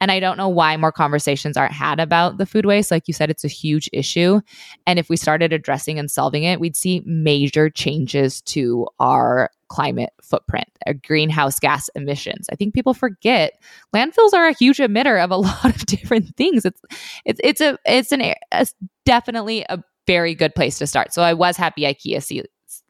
[0.00, 2.90] And I don't know why more conversations aren't had about the food waste.
[2.90, 4.40] Like you said, it's a huge issue.
[4.86, 10.10] And if we started addressing and solving it, we'd see major changes to our climate
[10.22, 12.48] footprint, uh, greenhouse gas emissions.
[12.50, 13.60] I think people forget
[13.94, 16.64] landfills are a huge emitter of a lot of different things.
[16.64, 16.80] It's
[17.24, 21.12] it's it's a it's an it's definitely a very good place to start.
[21.12, 22.42] So I was happy IKEA see,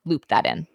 [0.04, 0.66] looped that in.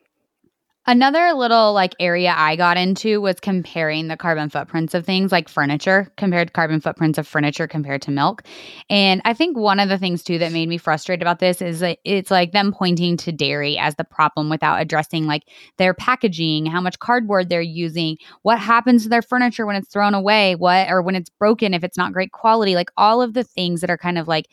[0.85, 5.47] Another little like area I got into was comparing the carbon footprints of things like
[5.47, 8.43] furniture compared to carbon footprints of furniture compared to milk.
[8.89, 11.79] And I think one of the things too that made me frustrated about this is
[11.79, 15.43] that it's like them pointing to dairy as the problem without addressing like
[15.77, 20.13] their packaging, how much cardboard they're using, what happens to their furniture when it's thrown
[20.13, 23.45] away, what or when it's broken if it's not great quality, like all of the
[23.45, 24.49] things that are kind of like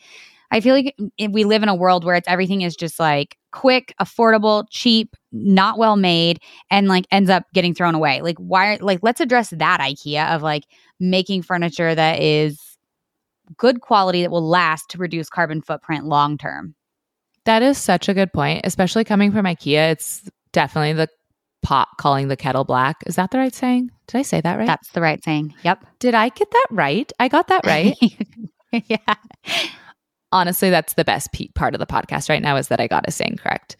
[0.51, 3.37] I feel like mm, we live in a world where it's everything is just like
[3.51, 6.39] quick, affordable, cheap, not well made,
[6.69, 8.21] and like ends up getting thrown away.
[8.21, 8.77] Like, why?
[8.81, 10.65] Like, let's address that IKEA of like
[10.99, 12.59] making furniture that is
[13.57, 16.75] good quality that will last to reduce carbon footprint long term.
[17.45, 19.91] That is such a good point, especially coming from IKEA.
[19.91, 21.09] It's definitely the
[21.63, 22.97] pot calling the kettle black.
[23.05, 23.89] Is that the right saying?
[24.07, 24.67] Did I say that right?
[24.67, 25.53] That's the right saying.
[25.63, 25.85] Yep.
[25.99, 27.11] Did I get that right?
[27.19, 27.95] I got that right.
[28.87, 29.15] yeah
[30.31, 33.11] honestly, that's the best part of the podcast right now is that I got a
[33.11, 33.75] saying correct.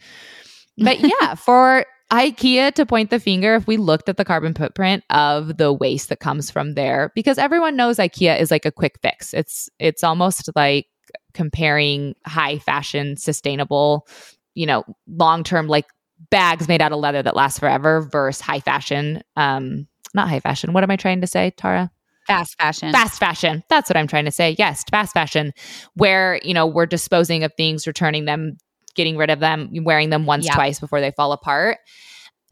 [0.78, 5.04] But yeah, for IKEA to point the finger, if we looked at the carbon footprint
[5.10, 8.98] of the waste that comes from there, because everyone knows IKEA is like a quick
[9.02, 9.32] fix.
[9.32, 10.86] It's it's almost like
[11.34, 14.06] comparing high fashion, sustainable,
[14.54, 15.86] you know, long term like
[16.30, 19.22] bags made out of leather that last forever versus high fashion.
[19.36, 20.72] Um, not high fashion.
[20.72, 21.90] What am I trying to say, Tara?
[22.26, 22.92] Fast fashion.
[22.92, 23.64] Fast fashion.
[23.68, 24.54] That's what I'm trying to say.
[24.58, 25.52] Yes, fast fashion,
[25.94, 28.58] where, you know, we're disposing of things, returning them,
[28.94, 30.54] getting rid of them, wearing them once, yep.
[30.54, 31.78] twice before they fall apart.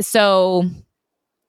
[0.00, 0.64] So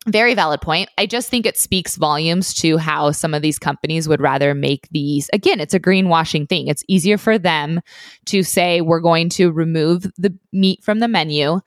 [0.07, 0.89] very valid point.
[0.97, 4.87] I just think it speaks volumes to how some of these companies would rather make
[4.89, 5.29] these.
[5.31, 6.67] Again, it's a greenwashing thing.
[6.67, 7.81] It's easier for them
[8.25, 11.59] to say, we're going to remove the meat from the menu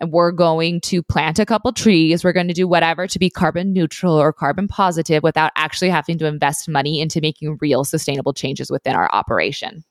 [0.00, 2.22] and we're going to plant a couple trees.
[2.22, 6.18] We're going to do whatever to be carbon neutral or carbon positive without actually having
[6.18, 9.82] to invest money into making real sustainable changes within our operation.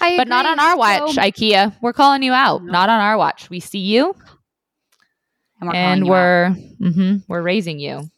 [0.00, 1.74] But not on our watch, so- IKEA.
[1.80, 2.62] We're calling you out.
[2.64, 2.72] No.
[2.72, 3.50] Not on our watch.
[3.50, 4.14] We see you
[5.60, 8.08] and we're, and we're, mm-hmm, we're raising you.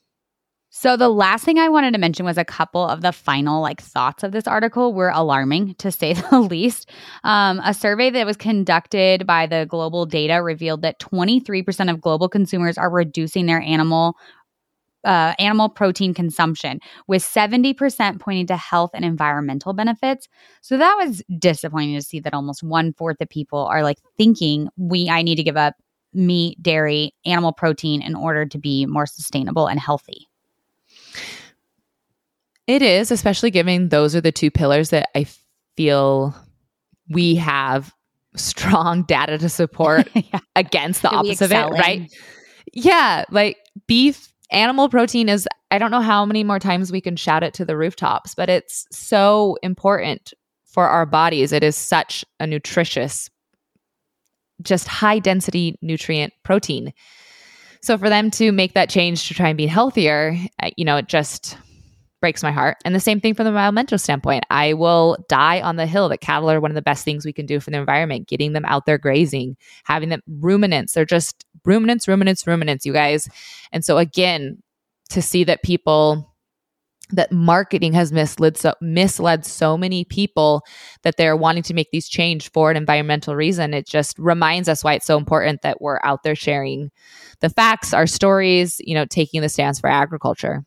[0.73, 3.83] So the last thing I wanted to mention was a couple of the final like
[3.83, 6.89] thoughts of this article were alarming to say the least.
[7.25, 12.29] Um, a survey that was conducted by the Global Data revealed that 23% of global
[12.29, 14.17] consumers are reducing their animal
[15.05, 20.29] uh, animal protein consumption, with 70% pointing to health and environmental benefits.
[20.61, 24.69] So that was disappointing to see that almost one fourth of people are like thinking
[24.77, 25.75] we I need to give up
[26.13, 30.29] meat, dairy, animal protein in order to be more sustainable and healthy.
[32.67, 35.27] It is, especially given those are the two pillars that I
[35.77, 36.35] feel
[37.09, 37.93] we have
[38.37, 40.41] strong data to support yeah.
[40.57, 42.11] against the that opposite of it, right?
[42.73, 47.17] Yeah, like beef, animal protein is, I don't know how many more times we can
[47.17, 50.33] shout it to the rooftops, but it's so important
[50.67, 51.53] for our bodies.
[51.53, 53.29] It is such a nutritious,
[54.63, 56.93] just high density nutrient protein.
[57.83, 60.37] So for them to make that change to try and be healthier,
[60.77, 61.57] you know, it just
[62.21, 62.77] breaks my heart.
[62.85, 64.45] And the same thing from the environmental standpoint.
[64.51, 67.33] I will die on the hill that cattle are one of the best things we
[67.33, 70.93] can do for the environment, getting them out there grazing, having them ruminants.
[70.93, 73.29] They're just ruminants, ruminants, ruminants, you guys.
[73.73, 74.63] And so again,
[75.11, 76.31] to see that people
[77.13, 80.63] that marketing has misled so misled so many people
[81.03, 84.85] that they're wanting to make these change for an environmental reason it just reminds us
[84.85, 86.91] why it's so important that we're out there sharing
[87.41, 90.65] the facts our stories you know taking the stance for agriculture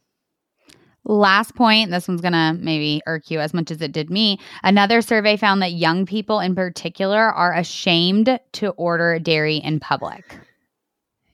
[1.06, 4.40] Last point, this one's going to maybe irk you as much as it did me.
[4.64, 10.38] Another survey found that young people in particular are ashamed to order dairy in public.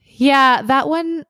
[0.03, 1.23] Yeah, that one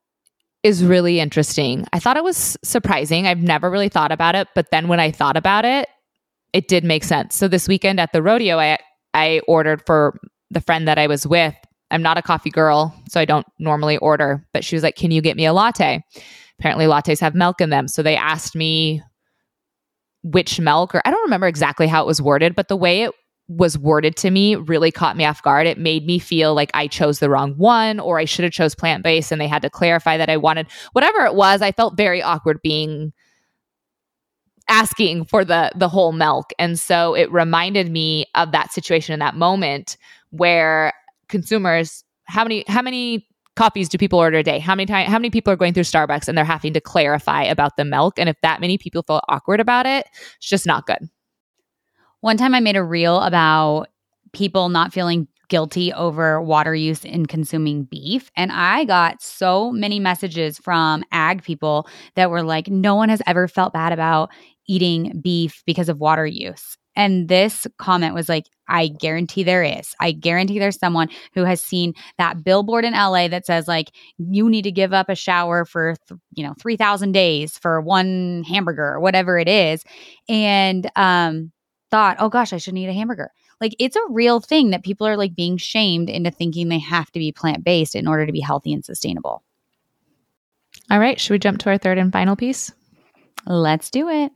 [0.62, 1.86] is really interesting.
[1.92, 3.26] I thought it was surprising.
[3.26, 5.88] I've never really thought about it, but then when I thought about it,
[6.52, 7.36] it did make sense.
[7.36, 8.78] So this weekend at the rodeo, I
[9.14, 10.18] I ordered for
[10.50, 11.54] the friend that I was with.
[11.90, 15.10] I'm not a coffee girl, so I don't normally order, but she was like, "Can
[15.10, 16.02] you get me a latte?"
[16.60, 17.88] Apparently lattes have milk in them.
[17.88, 19.02] So they asked me
[20.22, 23.12] which milk, or I don't remember exactly how it was worded, but the way it
[23.48, 25.66] was worded to me really caught me off guard.
[25.66, 28.74] It made me feel like I chose the wrong one or I should have chose
[28.74, 31.62] plant-based and they had to clarify that I wanted whatever it was.
[31.62, 33.12] I felt very awkward being
[34.68, 36.52] asking for the the whole milk.
[36.58, 39.96] And so it reminded me of that situation in that moment
[40.30, 40.92] where
[41.28, 44.58] consumers how many how many coffees do people order a day?
[44.58, 47.42] How many time how many people are going through Starbucks and they're having to clarify
[47.42, 48.18] about the milk?
[48.18, 51.08] And if that many people feel awkward about it, it's just not good.
[52.20, 53.88] One time I made a reel about
[54.32, 58.30] people not feeling guilty over water use in consuming beef.
[58.36, 63.20] And I got so many messages from ag people that were like, no one has
[63.26, 64.30] ever felt bad about
[64.68, 66.78] eating beef because of water use.
[66.96, 69.94] And this comment was like, I guarantee there is.
[70.00, 74.48] I guarantee there's someone who has seen that billboard in LA that says, like, you
[74.48, 78.86] need to give up a shower for, th- you know, 3,000 days for one hamburger
[78.86, 79.84] or whatever it is.
[80.28, 81.52] And um,
[81.90, 83.30] thought, oh gosh, I shouldn't eat a hamburger.
[83.60, 87.10] Like, it's a real thing that people are like being shamed into thinking they have
[87.12, 89.42] to be plant based in order to be healthy and sustainable.
[90.90, 91.20] All right.
[91.20, 92.72] Should we jump to our third and final piece?
[93.46, 94.32] Let's do it.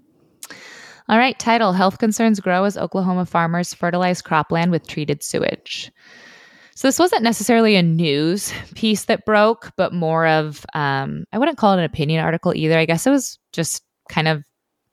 [1.09, 5.93] All right, title Health Concerns Grow as Oklahoma Farmers Fertilize Cropland with Treated Sewage.
[6.77, 11.59] So, this wasn't necessarily a news piece that broke, but more of, um, I wouldn't
[11.59, 12.79] call it an opinion article either.
[12.79, 14.43] I guess it was just kind of,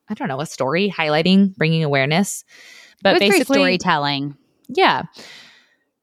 [0.09, 2.43] I don't know, a story highlighting, bringing awareness.
[3.01, 4.35] But basically, storytelling.
[4.67, 5.03] Yeah.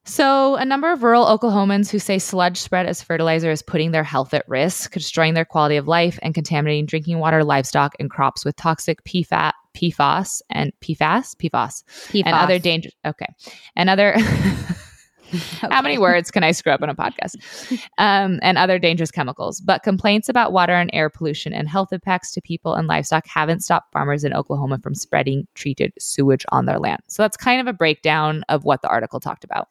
[0.05, 4.03] So, a number of rural Oklahomans who say sludge spread as fertilizer is putting their
[4.03, 8.43] health at risk, destroying their quality of life, and contaminating drinking water, livestock, and crops
[8.43, 12.23] with toxic PFAS, PFAS and PFAS, PFAS, PFAS.
[12.25, 12.95] and other dangerous.
[13.05, 13.27] Okay,
[13.75, 14.15] and other.
[15.33, 15.67] Okay.
[15.71, 17.35] How many words can I screw up on a podcast?
[17.97, 19.59] Um, and other dangerous chemicals.
[19.59, 23.61] But complaints about water and air pollution and health impacts to people and livestock haven't
[23.61, 27.01] stopped farmers in Oklahoma from spreading treated sewage on their land.
[27.07, 29.69] So that's kind of a breakdown of what the article talked about.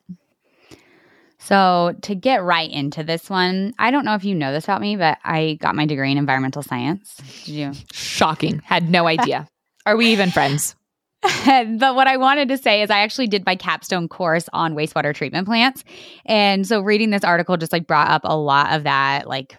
[1.41, 4.81] So, to get right into this one, I don't know if you know this about
[4.81, 7.15] me, but I got my degree in environmental science.
[7.45, 7.73] Did you?
[7.93, 8.59] Shocking.
[8.65, 9.47] Had no idea.
[9.87, 10.75] Are we even friends?
[11.47, 15.15] but what I wanted to say is I actually did my capstone course on wastewater
[15.15, 15.83] treatment plants.
[16.25, 19.57] And so reading this article just like brought up a lot of that like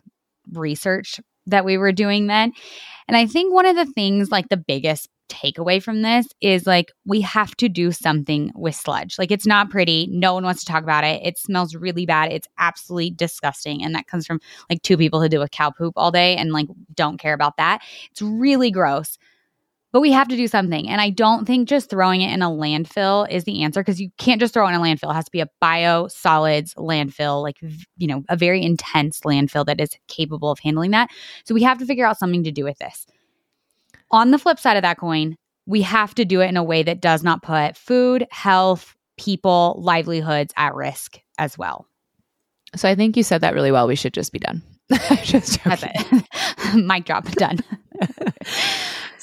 [0.53, 2.53] research that we were doing then.
[3.07, 6.91] And I think one of the things like the biggest takeaway from this is like
[7.05, 9.17] we have to do something with sludge.
[9.19, 10.07] Like it's not pretty.
[10.11, 11.21] No one wants to talk about it.
[11.23, 12.31] It smells really bad.
[12.31, 13.83] It's absolutely disgusting.
[13.83, 14.39] And that comes from
[14.69, 17.57] like two people who do with cow poop all day and like don't care about
[17.57, 17.81] that.
[18.11, 19.17] It's really gross.
[19.91, 20.87] But we have to do something.
[20.87, 24.11] And I don't think just throwing it in a landfill is the answer because you
[24.19, 25.09] can't just throw it in a landfill.
[25.09, 27.57] It has to be a biosolids landfill, like,
[27.97, 31.09] you know, a very intense landfill that is capable of handling that.
[31.43, 33.07] So we have to figure out something to do with this.
[34.11, 35.35] On the flip side of that coin,
[35.65, 39.75] we have to do it in a way that does not put food, health, people,
[39.79, 41.87] livelihoods at risk as well.
[42.75, 43.87] So I think you said that really well.
[43.87, 44.61] We should just be done.
[45.23, 46.75] just That's it.
[46.75, 47.59] Mic drop, done.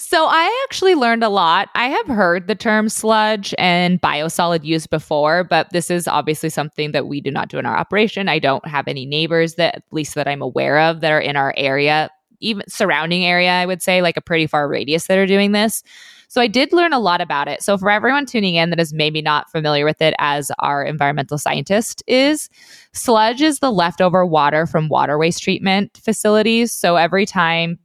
[0.09, 1.69] So I actually learned a lot.
[1.75, 6.93] I have heard the term sludge and biosolid used before, but this is obviously something
[6.93, 8.29] that we do not do in our operation.
[8.29, 11.35] I don't have any neighbors that at least that I'm aware of that are in
[11.35, 15.27] our area, even surrounding area, I would say like a pretty far radius that are
[15.27, 15.83] doing this.
[16.29, 17.65] So I did learn a lot about it.
[17.65, 21.37] So for everyone tuning in that is maybe not familiar with it as our environmental
[21.37, 22.49] scientist is,
[22.93, 26.71] sludge is the leftover water from water waste treatment facilities.
[26.71, 27.81] So every time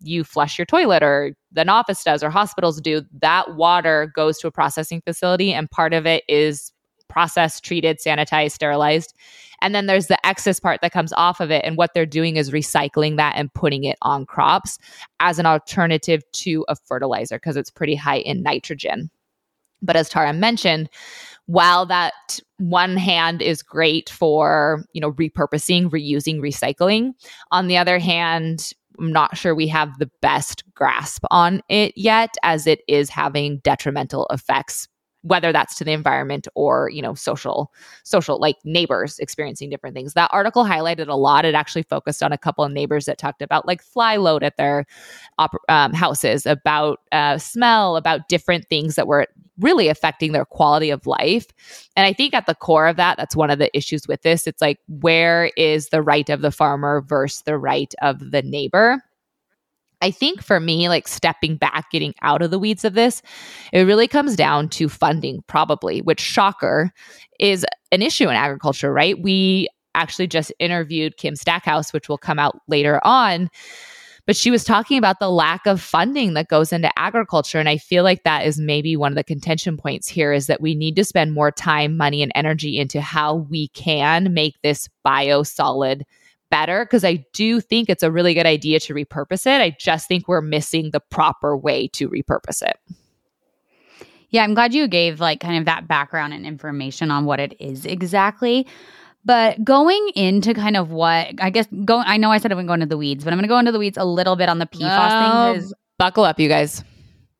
[0.00, 4.46] you flush your toilet or an office does or hospitals do, that water goes to
[4.46, 6.72] a processing facility and part of it is
[7.08, 9.14] processed, treated, sanitized, sterilized.
[9.62, 11.64] And then there's the excess part that comes off of it.
[11.64, 14.78] And what they're doing is recycling that and putting it on crops
[15.18, 19.10] as an alternative to a fertilizer because it's pretty high in nitrogen.
[19.82, 20.88] But as Tara mentioned,
[21.46, 27.12] while that one hand is great for you know repurposing reusing recycling
[27.50, 32.34] on the other hand I'm not sure we have the best grasp on it yet,
[32.42, 34.88] as it is having detrimental effects
[35.22, 37.72] whether that's to the environment or you know social
[38.04, 40.14] social like neighbors experiencing different things.
[40.14, 41.44] That article highlighted a lot.
[41.44, 44.56] It actually focused on a couple of neighbors that talked about like fly load at
[44.56, 44.86] their
[45.68, 49.26] um, houses about uh, smell about different things that were
[49.58, 51.46] really affecting their quality of life.
[51.96, 54.46] And i think at the core of that that's one of the issues with this.
[54.46, 59.02] It's like where is the right of the farmer versus the right of the neighbor
[60.02, 63.22] I think for me, like stepping back, getting out of the weeds of this,
[63.72, 66.90] it really comes down to funding, probably, which shocker
[67.38, 69.20] is an issue in agriculture, right?
[69.20, 73.50] We actually just interviewed Kim Stackhouse, which will come out later on.
[74.26, 77.58] But she was talking about the lack of funding that goes into agriculture.
[77.58, 80.60] And I feel like that is maybe one of the contention points here is that
[80.60, 84.88] we need to spend more time, money, and energy into how we can make this
[85.02, 86.04] bio solid
[86.50, 89.60] better because I do think it's a really good idea to repurpose it.
[89.60, 92.78] I just think we're missing the proper way to repurpose it.
[94.30, 97.54] Yeah, I'm glad you gave like kind of that background and information on what it
[97.60, 98.66] is exactly.
[99.24, 102.68] But going into kind of what I guess going, I know I said I wouldn't
[102.68, 104.58] go into the weeds, but I'm gonna go into the weeds a little bit on
[104.58, 106.82] the PFAS oh, thing um, because buckle up, you guys.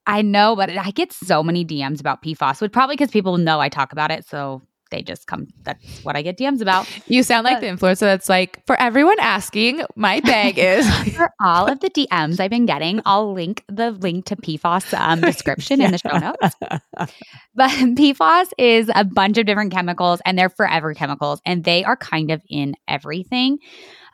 [0.07, 3.61] I know, but I get so many DMs about PFAS, which probably because people know
[3.61, 4.27] I talk about it.
[4.27, 5.49] So they just come.
[5.63, 6.89] That's what I get DMs about.
[7.07, 10.89] You sound like the influencer that's like, for everyone asking, my bag is.
[11.17, 15.21] for all of the DMs I've been getting, I'll link the link to PFAS um,
[15.21, 15.87] description yeah.
[15.87, 16.55] in the show notes.
[17.55, 21.97] But PFAS is a bunch of different chemicals and they're forever chemicals and they are
[21.97, 23.59] kind of in everything.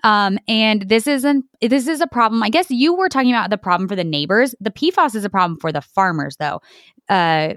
[0.04, 2.42] Um, and this isn't this is a problem.
[2.42, 4.54] I guess you were talking about the problem for the neighbors.
[4.60, 6.60] The PFAS is a problem for the farmers, though.
[7.08, 7.54] Uh,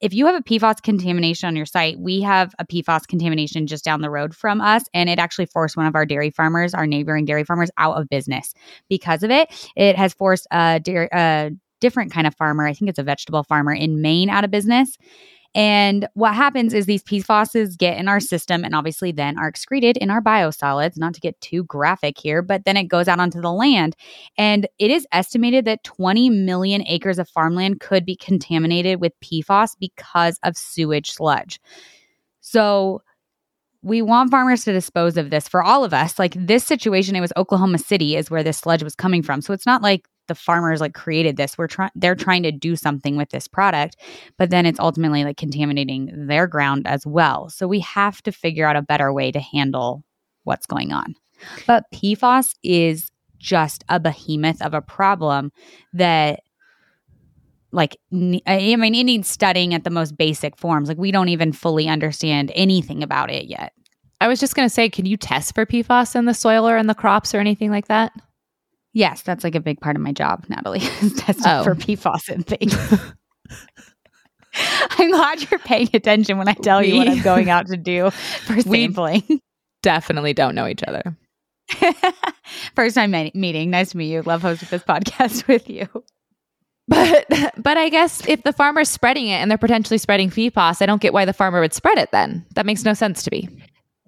[0.00, 3.84] if you have a PFAS contamination on your site, we have a PFAS contamination just
[3.84, 4.84] down the road from us.
[4.94, 8.08] And it actually forced one of our dairy farmers, our neighboring dairy farmers, out of
[8.08, 8.54] business
[8.88, 9.50] because of it.
[9.76, 13.42] It has forced a, dairy, a different kind of farmer, I think it's a vegetable
[13.44, 14.96] farmer in Maine, out of business.
[15.54, 19.96] And what happens is these PFASs get in our system and obviously then are excreted
[19.96, 23.40] in our biosolids, not to get too graphic here, but then it goes out onto
[23.40, 23.96] the land.
[24.38, 29.76] And it is estimated that 20 million acres of farmland could be contaminated with PFAS
[29.78, 31.60] because of sewage sludge.
[32.40, 33.02] So,
[33.82, 36.18] we want farmers to dispose of this for all of us.
[36.18, 39.40] Like this situation, it was Oklahoma City is where this sludge was coming from.
[39.40, 41.58] So it's not like the farmers like created this.
[41.58, 43.96] We're trying they're trying to do something with this product,
[44.38, 47.50] but then it's ultimately like contaminating their ground as well.
[47.50, 50.04] So we have to figure out a better way to handle
[50.44, 51.16] what's going on.
[51.66, 55.50] But PFAS is just a behemoth of a problem
[55.94, 56.44] that
[57.72, 60.88] like I mean it needs studying at the most basic forms.
[60.88, 63.72] Like we don't even fully understand anything about it yet.
[64.20, 66.76] I was just going to say can you test for PFAS in the soil or
[66.76, 68.12] in the crops or anything like that?
[68.92, 71.64] Yes, that's like a big part of my job, Natalie, is testing oh.
[71.64, 72.74] for PFAS and things.
[74.54, 78.10] I'm glad you're paying attention when I tell you what I'm going out to do
[78.10, 79.22] for sampling.
[79.28, 79.40] We
[79.82, 81.16] definitely don't know each other.
[82.74, 83.70] First time meeting.
[83.70, 84.22] Nice to meet you.
[84.22, 85.88] Love hosting this podcast with you.
[86.88, 87.26] But
[87.56, 91.00] but I guess if the farmer's spreading it and they're potentially spreading PFAS, I don't
[91.00, 92.44] get why the farmer would spread it then.
[92.56, 93.48] That makes no sense to me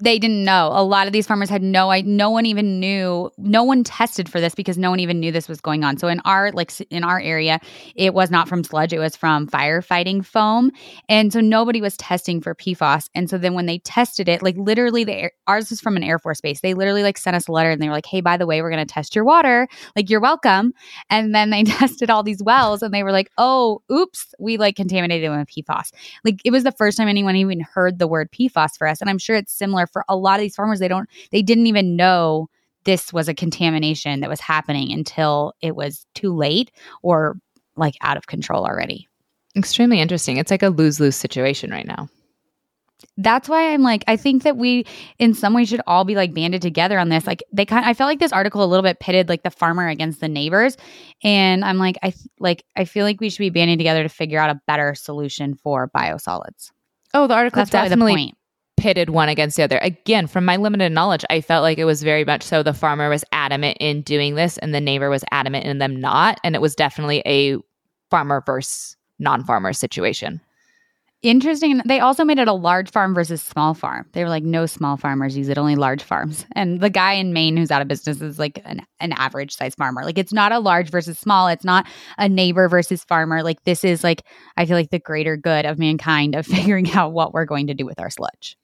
[0.03, 0.71] they didn't know.
[0.73, 3.31] A lot of these farmers had no I no one even knew.
[3.39, 5.97] No one tested for this because no one even knew this was going on.
[5.97, 7.61] So in our like in our area,
[7.95, 10.73] it was not from sludge, it was from firefighting foam.
[11.09, 13.11] And so nobody was testing for PFAS.
[13.15, 16.19] And so then when they tested it, like literally the ours was from an Air
[16.19, 16.61] Force base.
[16.63, 18.61] They literally like sent us a letter and they were like, "Hey, by the way,
[18.61, 19.69] we're going to test your water.
[19.95, 20.73] Like you're welcome."
[21.11, 24.75] And then they tested all these wells and they were like, "Oh, oops, we like
[24.75, 25.93] contaminated them with PFAS."
[26.25, 29.01] Like it was the first time anyone even heard the word PFAS for us.
[29.01, 31.67] And I'm sure it's similar for a lot of these farmers they don't they didn't
[31.67, 32.49] even know
[32.85, 36.71] this was a contamination that was happening until it was too late
[37.03, 37.37] or
[37.77, 39.09] like out of control already.
[39.57, 40.37] Extremely interesting.
[40.37, 42.09] It's like a lose lose situation right now.
[43.17, 44.87] That's why I'm like, I think that we,
[45.19, 47.27] in some way, should all be like banded together on this.
[47.27, 49.89] Like, they kind, I felt like this article a little bit pitted like the farmer
[49.89, 50.77] against the neighbors,
[51.23, 54.39] and I'm like, I like, I feel like we should be banding together to figure
[54.39, 56.71] out a better solution for biosolids.
[57.13, 58.37] Oh, the article That's definitely the point
[58.77, 59.79] pitted one against the other.
[59.79, 63.09] Again, from my limited knowledge, I felt like it was very much so the farmer
[63.09, 66.41] was adamant in doing this and the neighbor was adamant in them not.
[66.43, 67.59] And it was definitely a
[68.11, 70.41] farmer versus non farmer situation.
[71.23, 71.81] Interesting.
[71.87, 74.07] They also made it a large farm versus small farm.
[74.13, 76.45] They were like, no small farmers use it, only large farms.
[76.57, 79.77] And the guy in Maine who's out of business is like an, an average size
[79.77, 80.05] farmer.
[80.05, 81.47] Like, it's not a large versus small.
[81.47, 81.87] It's not
[82.19, 83.45] a neighbor versus farmer.
[83.45, 84.25] Like, this is like,
[84.57, 87.75] I feel like the greater good of mankind of figuring out what we're going to
[87.75, 88.59] do with our sludge.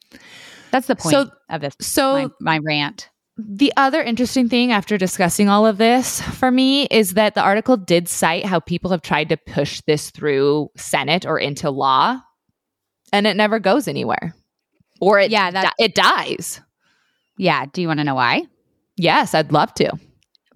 [0.72, 1.74] That's the point so, of this.
[1.80, 3.09] So my, my rant.
[3.36, 7.76] The other interesting thing after discussing all of this for me is that the article
[7.76, 12.20] did cite how people have tried to push this through Senate or into law,
[13.12, 14.34] and it never goes anywhere,
[15.00, 16.61] or it yeah that, it dies.
[17.36, 17.66] Yeah.
[17.72, 18.42] Do you want to know why?
[18.96, 19.92] Yes, I'd love to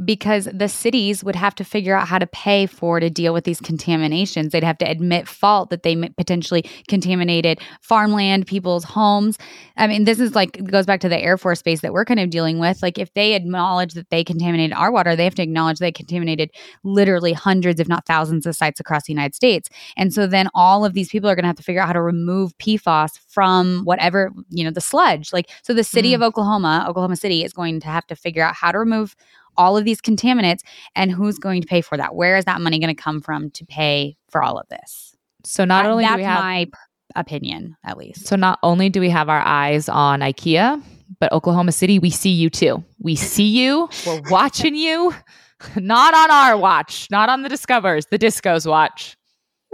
[0.05, 3.44] because the cities would have to figure out how to pay for to deal with
[3.44, 4.53] these contaminations.
[4.53, 9.38] They'd have to admit fault that they potentially contaminated farmland, people's homes.
[9.76, 12.20] I mean, this is like goes back to the Air Force base that we're kind
[12.20, 12.82] of dealing with.
[12.82, 16.50] Like, if they acknowledge that they contaminated our water, they have to acknowledge they contaminated
[16.84, 19.68] literally hundreds, if not thousands, of sites across the United States.
[19.96, 21.92] And so then all of these people are going to have to figure out how
[21.94, 25.32] to remove PFAS from whatever you know the sludge.
[25.32, 26.16] Like, so the city mm.
[26.16, 29.16] of Oklahoma, Oklahoma City, is going to have to figure out how to remove
[29.57, 30.61] all of these contaminants
[30.94, 32.14] and who's going to pay for that?
[32.14, 35.14] Where is that money going to come from to pay for all of this?
[35.44, 36.68] So not only that's do we have my
[37.16, 38.26] opinion, at least.
[38.26, 40.82] So not only do we have our eyes on IKEA,
[41.18, 42.82] but Oklahoma City, we see you too.
[42.98, 43.88] We see you.
[44.07, 45.14] We're watching you.
[45.76, 49.16] Not on our watch, not on the Discovers, the Discos watch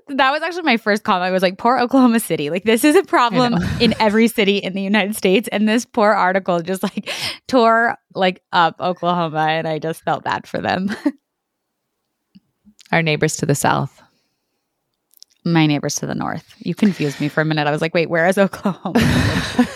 [0.08, 1.28] that was actually my first comment.
[1.28, 2.50] I was like, poor Oklahoma City.
[2.50, 5.48] Like, this is a problem in every city in the United States.
[5.52, 7.10] And this poor article just like
[7.46, 9.46] tore like up Oklahoma.
[9.48, 10.94] And I just felt bad for them.
[12.92, 14.02] Our neighbors to the south.
[15.44, 16.54] My neighbors to the north.
[16.58, 17.66] You confused me for a minute.
[17.66, 18.98] I was like, wait, where is Oklahoma?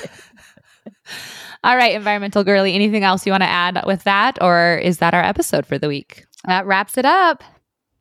[1.65, 2.75] All right, environmental girly.
[2.75, 4.39] Anything else you want to add with that?
[4.43, 6.25] Or is that our episode for the week?
[6.47, 7.45] That wraps it up.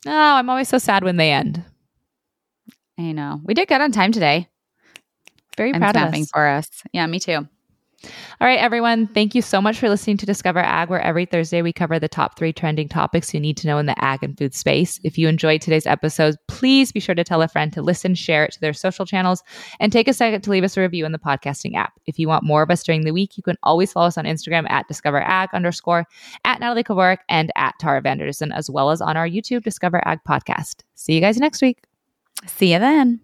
[0.07, 1.63] Oh, I'm always so sad when they end.
[2.97, 3.41] I know.
[3.43, 4.47] We did good on time today.
[5.57, 6.29] Very proud of us.
[6.31, 6.69] for us.
[6.93, 7.47] Yeah, me too.
[8.39, 9.07] All right, everyone.
[9.07, 12.07] Thank you so much for listening to Discover Ag, where every Thursday we cover the
[12.07, 14.99] top three trending topics you need to know in the ag and food space.
[15.03, 18.45] If you enjoyed today's episode, please be sure to tell a friend to listen, share
[18.45, 19.43] it to their social channels,
[19.79, 21.93] and take a second to leave us a review in the podcasting app.
[22.07, 24.25] If you want more of us during the week, you can always follow us on
[24.25, 26.07] Instagram at Discover Ag underscore,
[26.43, 30.19] at Natalie Kovarik, and at Tara VanderDussen, as well as on our YouTube Discover Ag
[30.27, 30.77] podcast.
[30.95, 31.83] See you guys next week.
[32.47, 33.21] See you then.